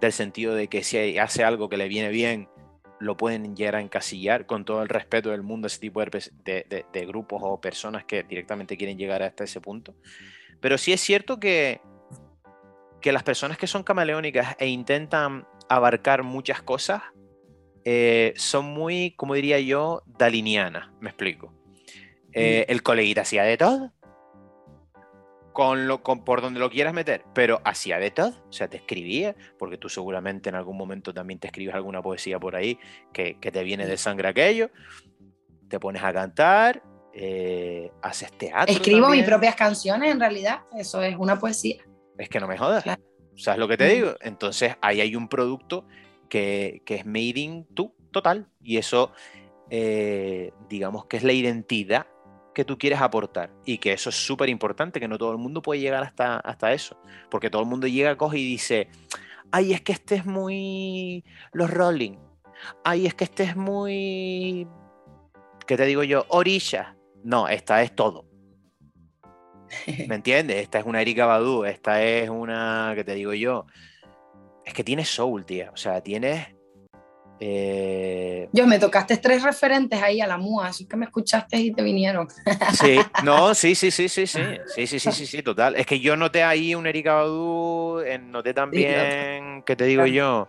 del 0.00 0.12
sentido 0.12 0.54
de 0.54 0.68
que 0.68 0.84
si 0.84 1.18
hace 1.18 1.42
algo 1.42 1.68
que 1.68 1.76
le 1.76 1.88
viene 1.88 2.10
bien, 2.10 2.48
lo 3.00 3.16
pueden 3.16 3.54
llegar 3.56 3.76
a 3.76 3.80
encasillar 3.80 4.46
con 4.46 4.64
todo 4.64 4.82
el 4.82 4.88
respeto 4.88 5.30
del 5.30 5.42
mundo, 5.42 5.66
ese 5.66 5.78
tipo 5.78 6.00
de, 6.00 6.84
de, 6.92 7.06
grupos 7.06 7.40
o 7.44 7.60
personas 7.60 8.04
que 8.04 8.22
directamente 8.22 8.76
quieren 8.76 8.98
llegar 8.98 9.22
hasta 9.22 9.44
ese 9.44 9.60
punto. 9.60 9.94
Pero 10.60 10.78
sí 10.78 10.92
es 10.92 11.00
cierto 11.00 11.38
que, 11.38 11.80
que 13.00 13.12
las 13.12 13.22
personas 13.22 13.58
que 13.58 13.66
son 13.66 13.82
camaleónicas 13.82 14.56
e 14.58 14.66
intentan 14.66 15.46
abarcar 15.68 16.22
muchas 16.22 16.62
cosas, 16.62 17.02
eh, 17.84 18.34
son 18.36 18.66
muy, 18.66 19.12
como 19.12 19.34
diría 19.34 19.60
yo, 19.60 20.02
dalinianas, 20.06 20.90
me 21.00 21.10
explico. 21.10 21.54
Eh, 22.32 22.66
el 22.68 22.82
coleguita 22.82 23.22
hacía 23.22 23.44
de 23.44 23.56
todo. 23.56 23.92
Con 25.58 25.88
lo, 25.88 26.04
con, 26.04 26.22
por 26.22 26.40
donde 26.40 26.60
lo 26.60 26.70
quieras 26.70 26.94
meter, 26.94 27.24
pero 27.34 27.60
hacía 27.64 27.98
de 27.98 28.12
todo, 28.12 28.28
o 28.48 28.52
sea, 28.52 28.68
te 28.68 28.76
escribía, 28.76 29.34
porque 29.58 29.76
tú 29.76 29.88
seguramente 29.88 30.50
en 30.50 30.54
algún 30.54 30.76
momento 30.76 31.12
también 31.12 31.40
te 31.40 31.48
escribes 31.48 31.74
alguna 31.74 32.00
poesía 32.00 32.38
por 32.38 32.54
ahí 32.54 32.78
que, 33.12 33.34
te 33.34 33.64
viene 33.64 33.84
de 33.84 33.96
sangre 33.96 34.28
aquello, 34.28 34.70
te 35.68 35.80
pones 35.80 36.04
a 36.04 36.12
cantar, 36.12 36.84
eh, 37.12 37.90
haces 38.02 38.30
teatro. 38.38 38.72
Escribo 38.72 39.08
mis 39.08 39.24
propias 39.24 39.56
canciones, 39.56 40.12
en 40.12 40.20
realidad, 40.20 40.60
eso 40.76 41.02
es 41.02 41.16
una 41.16 41.40
poesía. 41.40 41.82
Es 42.16 42.28
que 42.28 42.38
no 42.38 42.46
me 42.46 42.56
jodas, 42.56 42.84
¿sabes 43.34 43.58
lo 43.58 43.66
que 43.66 43.76
te 43.76 43.88
digo? 43.88 44.14
Entonces 44.20 44.76
ahí 44.80 45.00
hay 45.00 45.16
un 45.16 45.26
producto 45.26 45.88
que, 46.28 46.82
que 46.86 46.94
es 46.94 47.04
made 47.04 47.40
in 47.40 47.66
tú, 47.74 47.96
total, 48.12 48.46
y 48.62 48.76
eso, 48.76 49.10
eh, 49.70 50.52
digamos 50.68 51.06
que 51.06 51.16
es 51.16 51.24
la 51.24 51.32
identidad 51.32 52.06
que 52.58 52.64
tú 52.64 52.76
quieres 52.76 53.00
aportar 53.00 53.52
y 53.64 53.78
que 53.78 53.92
eso 53.92 54.10
es 54.10 54.16
súper 54.16 54.48
importante, 54.48 54.98
que 54.98 55.06
no 55.06 55.16
todo 55.16 55.30
el 55.30 55.38
mundo 55.38 55.62
puede 55.62 55.80
llegar 55.80 56.02
hasta, 56.02 56.38
hasta 56.38 56.72
eso, 56.72 57.00
porque 57.30 57.50
todo 57.50 57.62
el 57.62 57.68
mundo 57.68 57.86
llega, 57.86 58.16
coge 58.16 58.40
y 58.40 58.44
dice, 58.44 58.88
ay, 59.52 59.74
es 59.74 59.80
que 59.80 59.92
este 59.92 60.16
es 60.16 60.26
muy 60.26 61.24
los 61.52 61.70
Rolling, 61.70 62.16
ay, 62.82 63.06
es 63.06 63.14
que 63.14 63.22
este 63.22 63.44
es 63.44 63.54
muy, 63.54 64.66
¿qué 65.68 65.76
te 65.76 65.86
digo 65.86 66.02
yo? 66.02 66.26
Orilla. 66.30 66.96
No, 67.22 67.46
esta 67.46 67.80
es 67.80 67.94
todo. 67.94 68.26
¿Me 70.08 70.14
entiendes? 70.16 70.56
Esta 70.56 70.80
es 70.80 70.84
una 70.84 71.00
Erika 71.00 71.26
Badu, 71.26 71.64
esta 71.64 72.02
es 72.02 72.28
una, 72.28 72.90
¿qué 72.96 73.04
te 73.04 73.14
digo 73.14 73.34
yo? 73.34 73.66
Es 74.64 74.74
que 74.74 74.82
tienes 74.82 75.08
soul, 75.08 75.46
tía. 75.46 75.70
O 75.72 75.76
sea, 75.76 76.00
tienes 76.00 76.48
eh, 77.40 78.48
Yo 78.52 78.66
me 78.66 78.78
tocaste 78.78 79.16
tres 79.18 79.42
referentes 79.42 80.02
ahí 80.02 80.20
a 80.20 80.26
la 80.26 80.38
MUA, 80.38 80.68
así 80.68 80.86
que 80.86 80.96
me 80.96 81.06
escuchaste 81.06 81.56
y 81.58 81.72
te 81.72 81.82
vinieron. 81.82 82.28
Sí, 82.72 82.98
no, 83.22 83.54
sí, 83.54 83.74
sí, 83.74 83.90
sí, 83.90 84.08
sí, 84.08 84.26
sí, 84.26 84.40
sí, 84.74 84.86
sí, 84.86 84.98
sí, 84.98 85.12
sí, 85.12 85.26
sí, 85.26 85.42
total. 85.42 85.76
Es 85.76 85.86
que 85.86 86.00
yo 86.00 86.16
noté 86.16 86.42
ahí 86.42 86.74
un 86.74 86.86
Erika 86.86 87.14
Badu, 87.14 88.02
noté 88.22 88.54
también, 88.54 89.62
¿qué 89.64 89.76
te 89.76 89.84
digo 89.84 90.06
yo? 90.06 90.48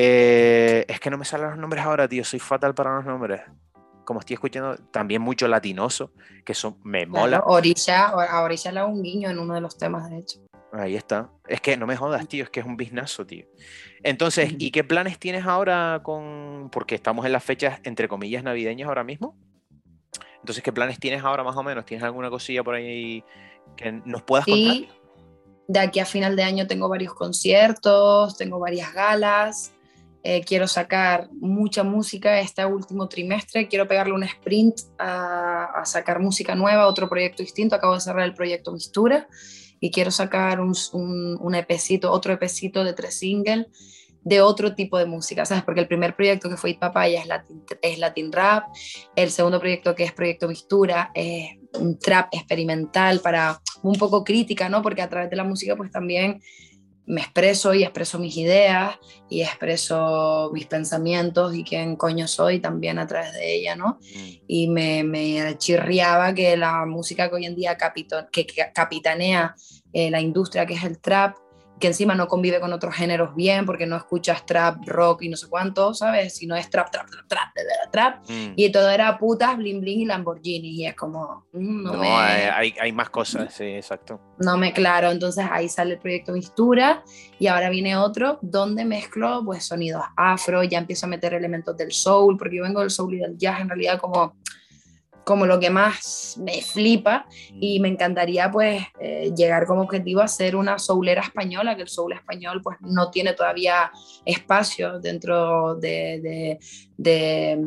Eh, 0.00 0.84
es 0.86 1.00
que 1.00 1.10
no 1.10 1.18
me 1.18 1.24
salen 1.24 1.50
los 1.50 1.58
nombres 1.58 1.84
ahora, 1.84 2.06
tío, 2.06 2.24
soy 2.24 2.38
fatal 2.38 2.74
para 2.74 2.96
los 2.96 3.04
nombres. 3.04 3.40
Como 4.04 4.20
estoy 4.20 4.34
escuchando, 4.34 4.76
también 4.92 5.20
mucho 5.20 5.48
latinoso, 5.48 6.12
que 6.44 6.54
son, 6.54 6.78
me 6.84 7.04
mola. 7.04 7.42
Orilla, 7.44 8.06
a 8.06 8.42
Orilla 8.42 8.72
le 8.72 8.80
hago 8.80 8.90
un 8.90 9.02
guiño 9.02 9.28
en 9.28 9.38
uno 9.38 9.54
de 9.54 9.60
los 9.60 9.76
temas, 9.76 10.08
de 10.08 10.18
hecho. 10.18 10.38
Ahí 10.72 10.96
está. 10.96 11.30
Es 11.46 11.60
que 11.60 11.76
no 11.76 11.86
me 11.86 11.96
jodas, 11.96 12.28
tío, 12.28 12.44
es 12.44 12.50
que 12.50 12.60
es 12.60 12.66
un 12.66 12.76
biznazo, 12.76 13.26
tío. 13.26 13.46
Entonces, 14.02 14.54
¿y 14.58 14.70
qué 14.70 14.84
planes 14.84 15.18
tienes 15.18 15.46
ahora 15.46 16.00
con.? 16.02 16.68
Porque 16.70 16.94
estamos 16.94 17.24
en 17.24 17.32
las 17.32 17.42
fechas, 17.42 17.80
entre 17.84 18.08
comillas, 18.08 18.44
navideñas 18.44 18.88
ahora 18.88 19.04
mismo. 19.04 19.36
Entonces, 20.40 20.62
¿qué 20.62 20.72
planes 20.72 20.98
tienes 21.00 21.24
ahora 21.24 21.42
más 21.42 21.56
o 21.56 21.62
menos? 21.62 21.84
¿Tienes 21.84 22.04
alguna 22.04 22.30
cosilla 22.30 22.62
por 22.62 22.74
ahí 22.74 23.24
que 23.76 23.92
nos 24.04 24.22
puedas 24.22 24.44
sí. 24.44 24.88
De 25.66 25.80
aquí 25.80 26.00
a 26.00 26.06
final 26.06 26.36
de 26.36 26.42
año 26.42 26.66
tengo 26.66 26.88
varios 26.88 27.14
conciertos, 27.14 28.36
tengo 28.36 28.58
varias 28.58 28.92
galas. 28.94 29.72
Eh, 30.22 30.42
quiero 30.42 30.66
sacar 30.66 31.28
mucha 31.32 31.82
música 31.82 32.40
este 32.40 32.64
último 32.64 33.08
trimestre. 33.08 33.68
Quiero 33.68 33.86
pegarle 33.86 34.14
un 34.14 34.22
sprint 34.22 34.80
a, 34.98 35.64
a 35.64 35.84
sacar 35.84 36.20
música 36.20 36.54
nueva, 36.54 36.86
otro 36.86 37.08
proyecto 37.08 37.42
distinto. 37.42 37.74
Acabo 37.74 37.94
de 37.94 38.00
cerrar 38.00 38.24
el 38.24 38.34
proyecto 38.34 38.72
Mistura 38.72 39.28
y 39.80 39.90
quiero 39.90 40.10
sacar 40.10 40.60
un, 40.60 40.74
un, 40.92 41.38
un 41.40 41.54
EPcito, 41.54 42.10
otro 42.10 42.32
EPcito 42.32 42.84
de 42.84 42.92
tres 42.92 43.18
singles 43.18 43.66
de 44.28 44.40
otro 44.42 44.74
tipo 44.74 44.98
de 44.98 45.06
música, 45.06 45.44
¿sabes? 45.46 45.64
Porque 45.64 45.80
el 45.80 45.88
primer 45.88 46.14
proyecto 46.14 46.50
que 46.50 46.56
fue 46.56 46.70
It 46.70 46.78
Papaya 46.78 47.20
es 47.20 47.26
Latin, 47.26 47.64
es 47.80 47.98
Latin 47.98 48.32
Rap, 48.32 48.64
el 49.16 49.30
segundo 49.30 49.58
proyecto 49.58 49.94
que 49.94 50.04
es 50.04 50.12
Proyecto 50.12 50.48
Mistura 50.48 51.10
es 51.14 51.52
un 51.78 51.98
trap 51.98 52.28
experimental 52.32 53.20
para 53.20 53.60
un 53.82 53.94
poco 53.94 54.24
crítica, 54.24 54.68
¿no? 54.68 54.82
Porque 54.82 55.02
a 55.02 55.08
través 55.08 55.30
de 55.30 55.36
la 55.36 55.44
música 55.44 55.76
pues 55.76 55.90
también 55.90 56.40
me 57.08 57.22
expreso 57.22 57.72
y 57.72 57.82
expreso 57.82 58.18
mis 58.18 58.36
ideas 58.36 58.98
y 59.30 59.40
expreso 59.40 60.50
mis 60.52 60.66
pensamientos 60.66 61.54
y 61.54 61.64
quién 61.64 61.96
coño 61.96 62.28
soy 62.28 62.60
también 62.60 62.98
a 62.98 63.06
través 63.06 63.32
de 63.32 63.54
ella, 63.54 63.76
¿no? 63.76 63.98
Mm. 64.14 64.28
Y 64.46 64.68
me, 64.68 65.02
me, 65.04 65.56
chirriaba 65.56 66.34
que 66.34 66.56
la 66.58 66.84
música 66.84 67.30
que 67.30 67.36
hoy 67.36 67.46
en 67.46 67.56
día 67.56 67.78
capito, 67.78 68.28
que, 68.30 68.46
capitanea 68.74 69.56
eh, 69.94 70.10
la 70.10 70.20
industria, 70.20 70.66
que 70.66 70.74
es 70.74 70.84
el 70.84 71.00
trap, 71.00 71.34
que 71.78 71.88
encima 71.88 72.14
no 72.14 72.28
convive 72.28 72.60
con 72.60 72.72
otros 72.72 72.94
géneros 72.94 73.34
bien, 73.34 73.66
porque 73.66 73.86
no 73.86 73.96
escuchas 73.96 74.44
trap, 74.46 74.86
rock 74.86 75.22
y 75.22 75.28
no 75.28 75.36
sé 75.36 75.48
cuánto, 75.48 75.94
¿sabes? 75.94 76.36
Sino 76.36 76.56
es 76.56 76.68
trap, 76.70 76.90
trap, 76.90 77.08
trap, 77.10 77.26
trap, 77.28 77.54
trap, 77.54 77.90
trap. 77.92 78.30
Mm. 78.30 78.52
Y 78.56 78.70
todo 78.72 78.90
era 78.90 79.18
putas, 79.18 79.56
bling, 79.56 79.80
bling 79.80 80.00
y 80.00 80.04
Lamborghini. 80.04 80.70
Y 80.70 80.86
es 80.86 80.94
como. 80.94 81.46
Mm, 81.52 81.84
no, 81.84 82.02
hay, 82.02 82.74
hay, 82.80 82.92
más 82.92 83.10
cosas, 83.10 83.54
sí, 83.54 83.64
exacto. 83.64 84.20
No 84.38 84.56
me 84.56 84.72
claro. 84.72 85.10
Entonces 85.10 85.46
ahí 85.50 85.68
sale 85.68 85.94
el 85.94 85.98
proyecto 85.98 86.32
Mistura 86.32 87.02
y 87.38 87.46
ahora 87.46 87.70
viene 87.70 87.96
otro 87.96 88.38
donde 88.42 88.84
mezclo 88.84 89.42
pues 89.44 89.64
sonidos 89.64 90.02
afro, 90.16 90.62
ya 90.64 90.78
empiezo 90.78 91.06
a 91.06 91.08
meter 91.08 91.34
elementos 91.34 91.76
del 91.76 91.92
soul, 91.92 92.36
porque 92.36 92.56
yo 92.56 92.62
vengo 92.62 92.80
del 92.80 92.90
soul 92.90 93.14
y 93.14 93.18
del 93.18 93.36
jazz 93.36 93.60
en 93.60 93.68
realidad 93.68 94.00
como 94.00 94.36
como 95.24 95.46
lo 95.46 95.60
que 95.60 95.70
más 95.70 96.38
me 96.42 96.62
flipa 96.62 97.26
y 97.52 97.80
me 97.80 97.88
encantaría 97.88 98.50
pues 98.50 98.82
eh, 99.00 99.32
llegar 99.36 99.66
como 99.66 99.82
objetivo 99.82 100.20
a 100.20 100.28
ser 100.28 100.56
una 100.56 100.78
soulera 100.78 101.22
española, 101.22 101.76
que 101.76 101.82
el 101.82 101.88
soul 101.88 102.12
español 102.12 102.62
pues 102.62 102.78
no 102.80 103.10
tiene 103.10 103.34
todavía 103.34 103.90
espacio 104.24 104.98
dentro 105.00 105.74
de, 105.74 106.58
de, 106.96 107.58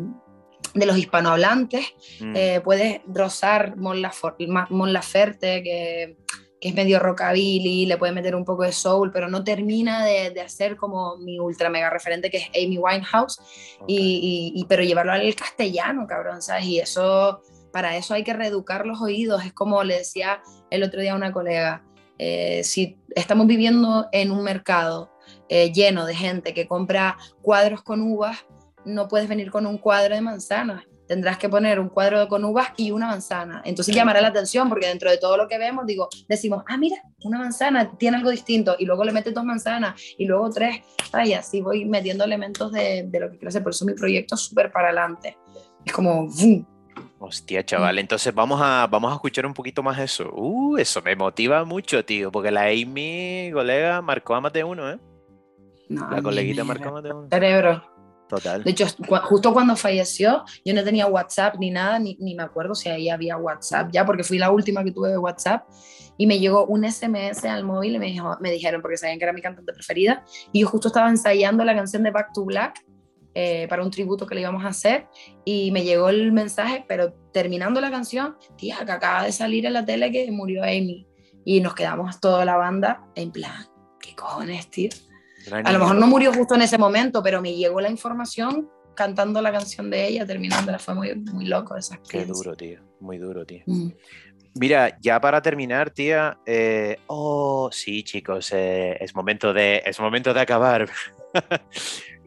de, 0.74 0.86
los 0.86 0.98
hispanohablantes. 0.98 1.86
Mm. 2.20 2.34
Eh, 2.36 2.62
puedes 2.64 3.02
rozar 3.08 3.76
Mon, 3.78 4.02
Laferte, 4.02 5.62
que 5.64 6.18
que 6.62 6.69
es 6.69 6.76
medio 6.76 7.00
rockabilly, 7.00 7.88
le 7.88 7.97
puede 7.97 8.13
meter 8.13 8.36
un 8.36 8.45
poco 8.45 8.62
de 8.62 8.71
soul, 8.71 9.12
pero 9.12 9.28
no 9.28 9.43
termina 9.43 10.06
de, 10.06 10.30
de 10.30 10.41
hacer 10.41 10.78
como 10.78 11.17
mi 11.17 11.39
ultra 11.39 11.71
mega 11.71 11.89
referente 11.89 12.30
que 12.30 12.38
es 12.38 12.50
Amy 12.50 12.78
Winehouse, 12.78 13.41
y, 13.88 14.54
y, 14.56 14.65
pero 14.65 14.84
llevarlo 14.84 15.12
al 15.12 15.36
castellano, 15.36 16.06
cabrón, 16.08 16.43
¿sabes? 16.43 16.65
Y 16.65 16.80
eso, 16.80 17.41
para 17.74 17.97
eso 17.97 18.13
hay 18.13 18.24
que 18.24 18.34
reeducar 18.34 18.86
los 18.86 19.02
oídos, 19.02 19.43
es 19.43 19.54
como 19.54 19.84
le 19.84 19.97
decía 19.97 20.43
el 20.69 20.84
otro 20.84 21.02
día 21.02 21.13
a 21.13 21.15
una 21.15 21.32
colega, 21.32 21.84
eh, 22.19 22.63
si 22.63 23.00
estamos 23.15 23.47
viviendo 23.47 24.08
en 24.12 24.30
un 24.30 24.43
mercado 24.43 25.12
eh, 25.50 25.71
lleno 25.74 26.06
de 26.06 26.13
gente 26.13 26.54
que 26.54 26.67
compra 26.67 27.17
cuadros 27.41 27.82
con 27.82 28.02
uvas, 28.02 28.45
no 28.86 29.08
puedes 29.08 29.28
venir 29.28 29.50
con 29.50 29.65
un 29.65 29.80
cuadro 29.80 30.13
de 30.13 30.21
manzanas, 30.21 30.84
tendrás 31.12 31.38
que 31.38 31.50
poner 31.50 31.78
un 31.78 31.89
cuadro 31.89 32.26
con 32.30 32.45
uvas 32.45 32.69
y 32.78 32.91
una 32.91 33.08
manzana. 33.08 33.62
Entonces 33.65 33.93
llamará 33.93 34.21
la 34.21 34.30
atención 34.30 34.69
porque 34.69 34.88
dentro 34.88 35.12
de 35.12 35.17
todo 35.17 35.36
lo 35.36 35.45
que 35.45 35.58
vemos, 35.58 35.86
digo, 35.86 36.08
decimos, 36.30 36.63
ah, 36.69 36.78
mira, 36.78 36.95
una 37.26 37.38
manzana 37.38 37.97
tiene 37.97 38.15
algo 38.15 38.30
distinto 38.30 38.78
y 38.80 38.86
luego 38.86 39.04
le 39.04 39.12
metes 39.12 39.34
dos 39.34 39.43
manzanas 39.43 40.02
y 40.17 40.26
luego 40.26 40.50
tres. 40.52 40.78
Ay, 41.12 41.34
así 41.34 41.60
voy 41.60 41.84
metiendo 41.84 42.24
elementos 42.24 42.71
de, 42.71 43.04
de 43.10 43.19
lo 43.19 43.30
que 43.30 43.38
quiero 43.38 43.50
hacer. 43.50 43.62
Por 43.62 43.74
eso 43.74 43.84
mi 43.84 43.93
proyecto 43.93 44.36
es 44.36 44.41
súper 44.41 44.71
para 44.71 44.88
adelante. 44.88 45.38
Es 45.84 45.91
como, 45.91 46.28
¡vum! 46.28 46.65
Hostia, 47.19 47.65
chaval, 47.65 48.00
entonces 48.00 48.34
vamos 48.34 48.62
a, 48.63 48.88
vamos 48.89 49.12
a 49.12 49.15
escuchar 49.15 49.45
un 49.45 49.54
poquito 49.54 49.84
más 49.84 50.00
eso. 50.00 50.32
Uh, 50.34 50.78
eso 50.78 51.02
me 51.02 51.13
motiva 51.17 51.65
mucho, 51.65 52.06
tío, 52.06 52.32
porque 52.32 52.52
la 52.52 52.67
Amy, 52.67 53.52
colega, 53.52 54.02
marcó 54.02 54.34
a 54.34 54.39
más 54.39 54.54
de 54.54 54.63
uno, 54.63 54.89
¿eh? 54.89 54.97
la 55.89 56.21
coleguita 56.21 56.63
marcó 56.63 56.88
a 56.88 56.91
más 56.93 57.04
de 57.04 57.13
uno. 57.13 57.28
Cerebro. 57.30 57.90
De 58.63 58.72
hecho, 58.72 58.86
justo 59.24 59.54
cuando 59.54 59.76
falleció, 59.76 60.44
yo 60.63 60.74
no 60.74 60.84
tenía 60.84 61.08
WhatsApp 61.08 61.56
ni 61.60 61.72
nada, 61.72 62.00
ni, 62.00 62.17
ni, 62.20 62.36
me 62.36 62.44
acuerdo 62.44 62.76
si 62.76 62.89
ahí 62.89 63.10
había 63.10 63.38
WhatsApp 63.38 63.89
ya, 63.91 64.06
porque 64.06 64.24
fui 64.24 64.38
la 64.38 64.52
última 64.52 64.84
que 64.84 64.91
tuve 64.91 65.10
de 65.10 65.17
WhatsApp. 65.17 65.65
Y 66.17 66.28
me 66.28 66.39
llegó 66.39 66.65
un 66.65 66.89
SMS 66.89 67.46
al 67.46 67.63
móvil 67.63 67.96
y 67.96 68.00
me 68.00 68.52
dijeron, 68.52 68.82
porque 68.82 68.98
sabían 68.98 69.17
que 69.17 69.26
era 69.26 69.34
mi 69.34 69.41
cantante 69.41 69.74
preferida, 69.74 70.24
y 70.52 70.62
yo 70.62 70.67
justo 70.67 70.89
estaba 70.89 71.10
ensayando 71.10 71.63
la 71.63 71.76
canción 71.76 72.04
de 72.04 72.12
Back 72.12 72.34
to 72.34 72.46
Black 72.46 72.86
eh, 73.34 73.65
para 73.70 73.82
un 73.82 73.91
tributo 73.91 74.28
que 74.28 74.36
le 74.36 74.41
íbamos 74.41 74.65
a 74.65 74.67
hacer 74.67 75.08
y 75.46 75.72
me 75.72 75.84
llegó 75.84 76.10
el 76.10 76.34
mensaje, 76.34 76.84
pero 76.88 77.13
terminando 77.32 77.80
la 77.80 77.89
canción, 77.89 78.36
tía, 78.58 78.80
que 78.86 78.91
acaba 78.91 79.24
de 79.24 79.32
salir 79.32 79.65
en 79.65 79.74
la 79.74 79.86
tele 79.86 80.12
que 80.12 80.30
murió 80.32 80.63
Amy. 80.63 81.08
Y 81.44 81.62
nos 81.62 81.74
quedamos 81.74 82.20
toda 82.20 82.46
la 82.46 82.56
banda 82.58 83.04
en 83.15 83.32
plan, 83.32 83.65
¿qué 84.00 84.15
cojones, 84.15 84.70
tío? 84.70 84.89
A 85.51 85.71
lo 85.71 85.80
mejor 85.80 85.95
no 85.95 86.08
murió 86.08 86.34
justo 86.34 86.56
en 86.56 86.62
ese 86.62 86.77
momento, 86.77 87.21
pero 87.23 87.41
me 87.41 87.54
llegó 87.54 87.82
la 87.82 87.89
información 87.89 88.69
cantando 88.95 89.41
la 89.41 89.51
canción 89.51 89.89
de 89.89 90.08
ella, 90.08 90.25
terminándola. 90.25 90.80
Fue 90.80 90.93
muy, 90.93 91.15
muy 91.15 91.45
loco 91.45 91.75
esa 91.75 91.99
Qué 92.08 92.25
duro, 92.25 92.56
tío. 92.56 92.80
Muy 92.99 93.17
duro, 93.17 93.45
tío. 93.45 93.63
Mm. 93.65 93.91
Mira, 94.56 94.97
ya 94.99 95.19
para 95.21 95.41
terminar, 95.41 95.91
tía. 95.91 96.38
Eh, 96.45 96.97
oh, 97.08 97.69
sí, 97.71 98.04
chicos, 98.04 98.51
eh, 98.51 98.97
es, 98.99 99.15
momento 99.15 99.54
de, 99.54 99.82
es 99.86 99.99
momento 99.99 100.34
de 100.34 100.41
acabar. 100.41 100.89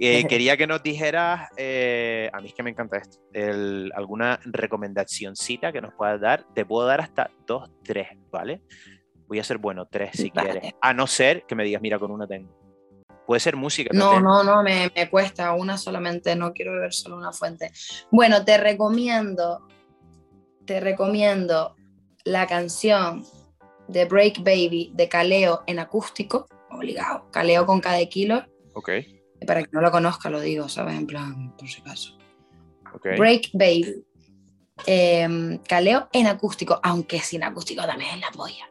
Eh, 0.01 0.25
quería 0.29 0.57
que 0.57 0.67
nos 0.67 0.83
dijeras, 0.83 1.43
a 1.51 2.41
mí 2.41 2.49
es 2.49 2.55
que 2.55 2.63
me 2.65 2.71
encanta 2.71 2.97
esto, 2.97 3.19
alguna 3.95 4.41
recomendacióncita 4.45 5.73
que 5.73 5.83
nos 5.83 5.93
puedas 5.95 6.21
dar. 6.21 6.47
Te 6.55 6.65
puedo 6.65 6.89
dar 6.89 7.03
hasta 7.03 7.31
dos, 7.47 7.71
tres, 7.85 8.09
¿vale? 8.33 8.63
Voy 9.29 9.39
a 9.39 9.45
ser 9.45 9.59
bueno, 9.59 9.87
tres 9.87 10.13
si 10.15 10.31
quieres. 10.33 10.73
A 10.81 10.95
no 10.95 11.07
ser 11.07 11.45
que 11.47 11.55
me 11.55 11.65
digas, 11.65 11.83
mira, 11.83 11.99
con 11.99 12.11
una 12.11 12.27
tengo. 12.27 12.64
Puede 13.27 13.41
ser 13.41 13.57
música. 13.57 13.91
No, 13.93 14.21
no, 14.21 14.45
no, 14.45 14.63
me, 14.63 14.91
me, 14.95 15.09
cuesta 15.09 15.53
una 15.55 15.79
solamente, 15.79 16.37
no 16.37 16.53
quiero 16.53 16.73
beber 16.73 16.93
solo 16.93 17.17
una 17.17 17.33
fuente. 17.33 17.73
Bueno, 18.11 18.45
te 18.45 18.59
recomiendo, 18.59 19.67
te 20.67 20.81
recomiendo 20.81 21.75
la 22.25 22.47
canción 22.47 23.25
de 23.89 24.05
Break 24.05 24.39
Baby 24.39 24.93
de 24.95 25.09
Caleo 25.09 25.63
en 25.67 25.79
acústico, 25.79 26.47
obligado, 26.71 27.31
Caleo 27.31 27.65
con 27.65 27.81
cada 27.81 28.05
kilo. 28.07 28.45
Ok 28.75 28.91
para 29.45 29.63
que 29.63 29.71
no 29.73 29.81
lo 29.81 29.91
conozca, 29.91 30.31
lo 30.31 30.41
digo, 30.41 30.69
¿sabes? 30.69 30.97
En 30.97 31.07
plan, 31.07 31.55
por 31.57 31.69
si 31.69 31.81
acaso. 31.81 32.17
Break 33.03 33.51
Baby. 33.53 34.05
Em, 34.87 35.59
caleo 35.59 36.09
en 36.13 36.27
acústico, 36.27 36.81
aunque 36.83 37.21
sin 37.21 37.45
acústico 37.45 37.87
también 37.87 38.17
es 38.17 38.21
la 38.21 38.31
polla. 38.31 38.69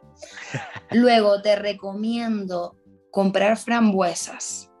Luego 0.90 1.40
te 1.40 1.56
recomiendo 1.56 2.76
comprar 3.14 3.56
frambuesas 3.56 4.72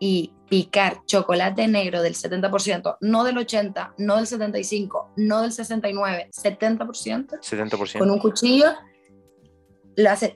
y 0.00 0.34
picar 0.48 1.06
chocolate 1.06 1.68
negro 1.68 2.02
del 2.02 2.14
70%, 2.14 2.96
no 3.00 3.22
del 3.22 3.38
80, 3.38 3.94
no 3.98 4.16
del 4.16 4.26
75, 4.26 5.12
no 5.16 5.42
del 5.42 5.52
69, 5.52 6.30
70%. 6.36 7.38
70%. 7.38 7.98
Con 8.00 8.10
un 8.10 8.18
cuchillo 8.18 8.66
lo 9.94 10.10
haces 10.10 10.32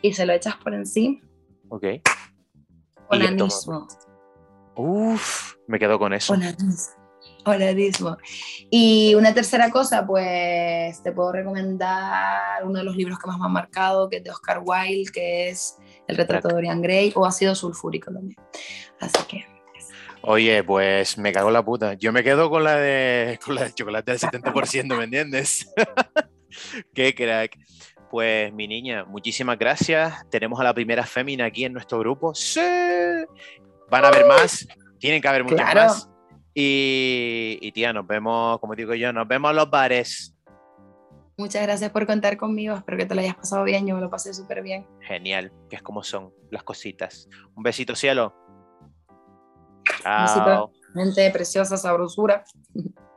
y 0.00 0.12
se 0.12 0.26
lo 0.26 0.32
echas 0.32 0.54
por 0.56 0.74
encima 0.74 1.20
Ok. 1.68 1.84
Onanismo. 3.08 3.88
Uf, 4.76 5.54
me 5.66 5.80
quedo 5.80 5.98
con 5.98 6.12
eso. 6.12 6.34
Onanismo. 7.44 8.16
Y 8.70 9.14
una 9.14 9.34
tercera 9.34 9.70
cosa, 9.70 10.06
pues 10.06 11.02
te 11.02 11.12
puedo 11.12 11.32
recomendar 11.32 12.64
uno 12.64 12.78
de 12.78 12.84
los 12.84 12.96
libros 12.96 13.18
que 13.18 13.26
más 13.26 13.38
me 13.38 13.46
han 13.46 13.52
marcado, 13.52 14.08
que 14.08 14.18
es 14.18 14.24
de 14.24 14.30
Oscar 14.30 14.62
Wilde, 14.64 15.10
que 15.12 15.48
es 15.48 15.76
El 16.06 16.16
retrato 16.16 16.48
de 16.48 16.54
Dorian 16.54 16.82
Gray, 16.82 17.12
o 17.14 17.26
Ácido 17.26 17.54
Sulfúrico 17.54 18.12
también. 18.12 18.38
Así 19.00 19.18
que... 19.28 19.46
Oye, 20.24 20.62
pues 20.62 21.18
me 21.18 21.32
cago 21.32 21.48
en 21.48 21.54
la 21.54 21.64
puta. 21.64 21.94
Yo 21.94 22.12
me 22.12 22.22
quedo 22.22 22.48
con 22.48 22.62
la 22.62 22.76
de, 22.76 23.40
con 23.44 23.56
la 23.56 23.64
de 23.64 23.72
chocolate 23.72 24.12
del 24.12 24.20
70%, 24.20 24.96
¿me 24.96 25.04
entiendes? 25.04 25.68
Qué 26.94 27.14
crack. 27.14 27.58
Pues 28.08 28.52
mi 28.52 28.68
niña, 28.68 29.04
muchísimas 29.04 29.58
gracias. 29.58 30.14
Tenemos 30.30 30.60
a 30.60 30.64
la 30.64 30.74
primera 30.74 31.04
fémina 31.04 31.46
aquí 31.46 31.64
en 31.64 31.72
nuestro 31.72 31.98
grupo. 31.98 32.34
Sí. 32.34 32.60
Van 33.90 34.04
a 34.04 34.08
haber 34.08 34.26
más. 34.26 34.68
Tienen 34.98 35.20
que 35.20 35.28
haber 35.28 35.44
muchas 35.44 35.74
más. 35.74 36.11
Y, 36.54 37.72
tía, 37.72 37.92
nos 37.92 38.06
vemos, 38.06 38.58
como 38.60 38.74
digo 38.74 38.94
yo, 38.94 39.12
nos 39.12 39.26
vemos 39.26 39.50
en 39.50 39.56
los 39.56 39.70
bares. 39.70 40.36
Muchas 41.38 41.62
gracias 41.62 41.90
por 41.90 42.06
contar 42.06 42.36
conmigo. 42.36 42.76
Espero 42.76 42.98
que 42.98 43.06
te 43.06 43.14
lo 43.14 43.20
hayas 43.20 43.36
pasado 43.36 43.64
bien. 43.64 43.86
Yo 43.86 43.94
me 43.94 44.00
lo 44.00 44.10
pasé 44.10 44.34
súper 44.34 44.62
bien. 44.62 44.86
Genial, 45.00 45.52
que 45.70 45.76
es 45.76 45.82
como 45.82 46.02
son 46.02 46.32
las 46.50 46.62
cositas. 46.62 47.28
Un 47.54 47.62
besito, 47.62 47.96
cielo. 47.96 48.34
Chao. 50.02 50.18
Un 50.18 50.26
besito, 50.26 50.72
gente 50.94 51.30
preciosa, 51.30 51.76
sabrosura. 51.76 52.44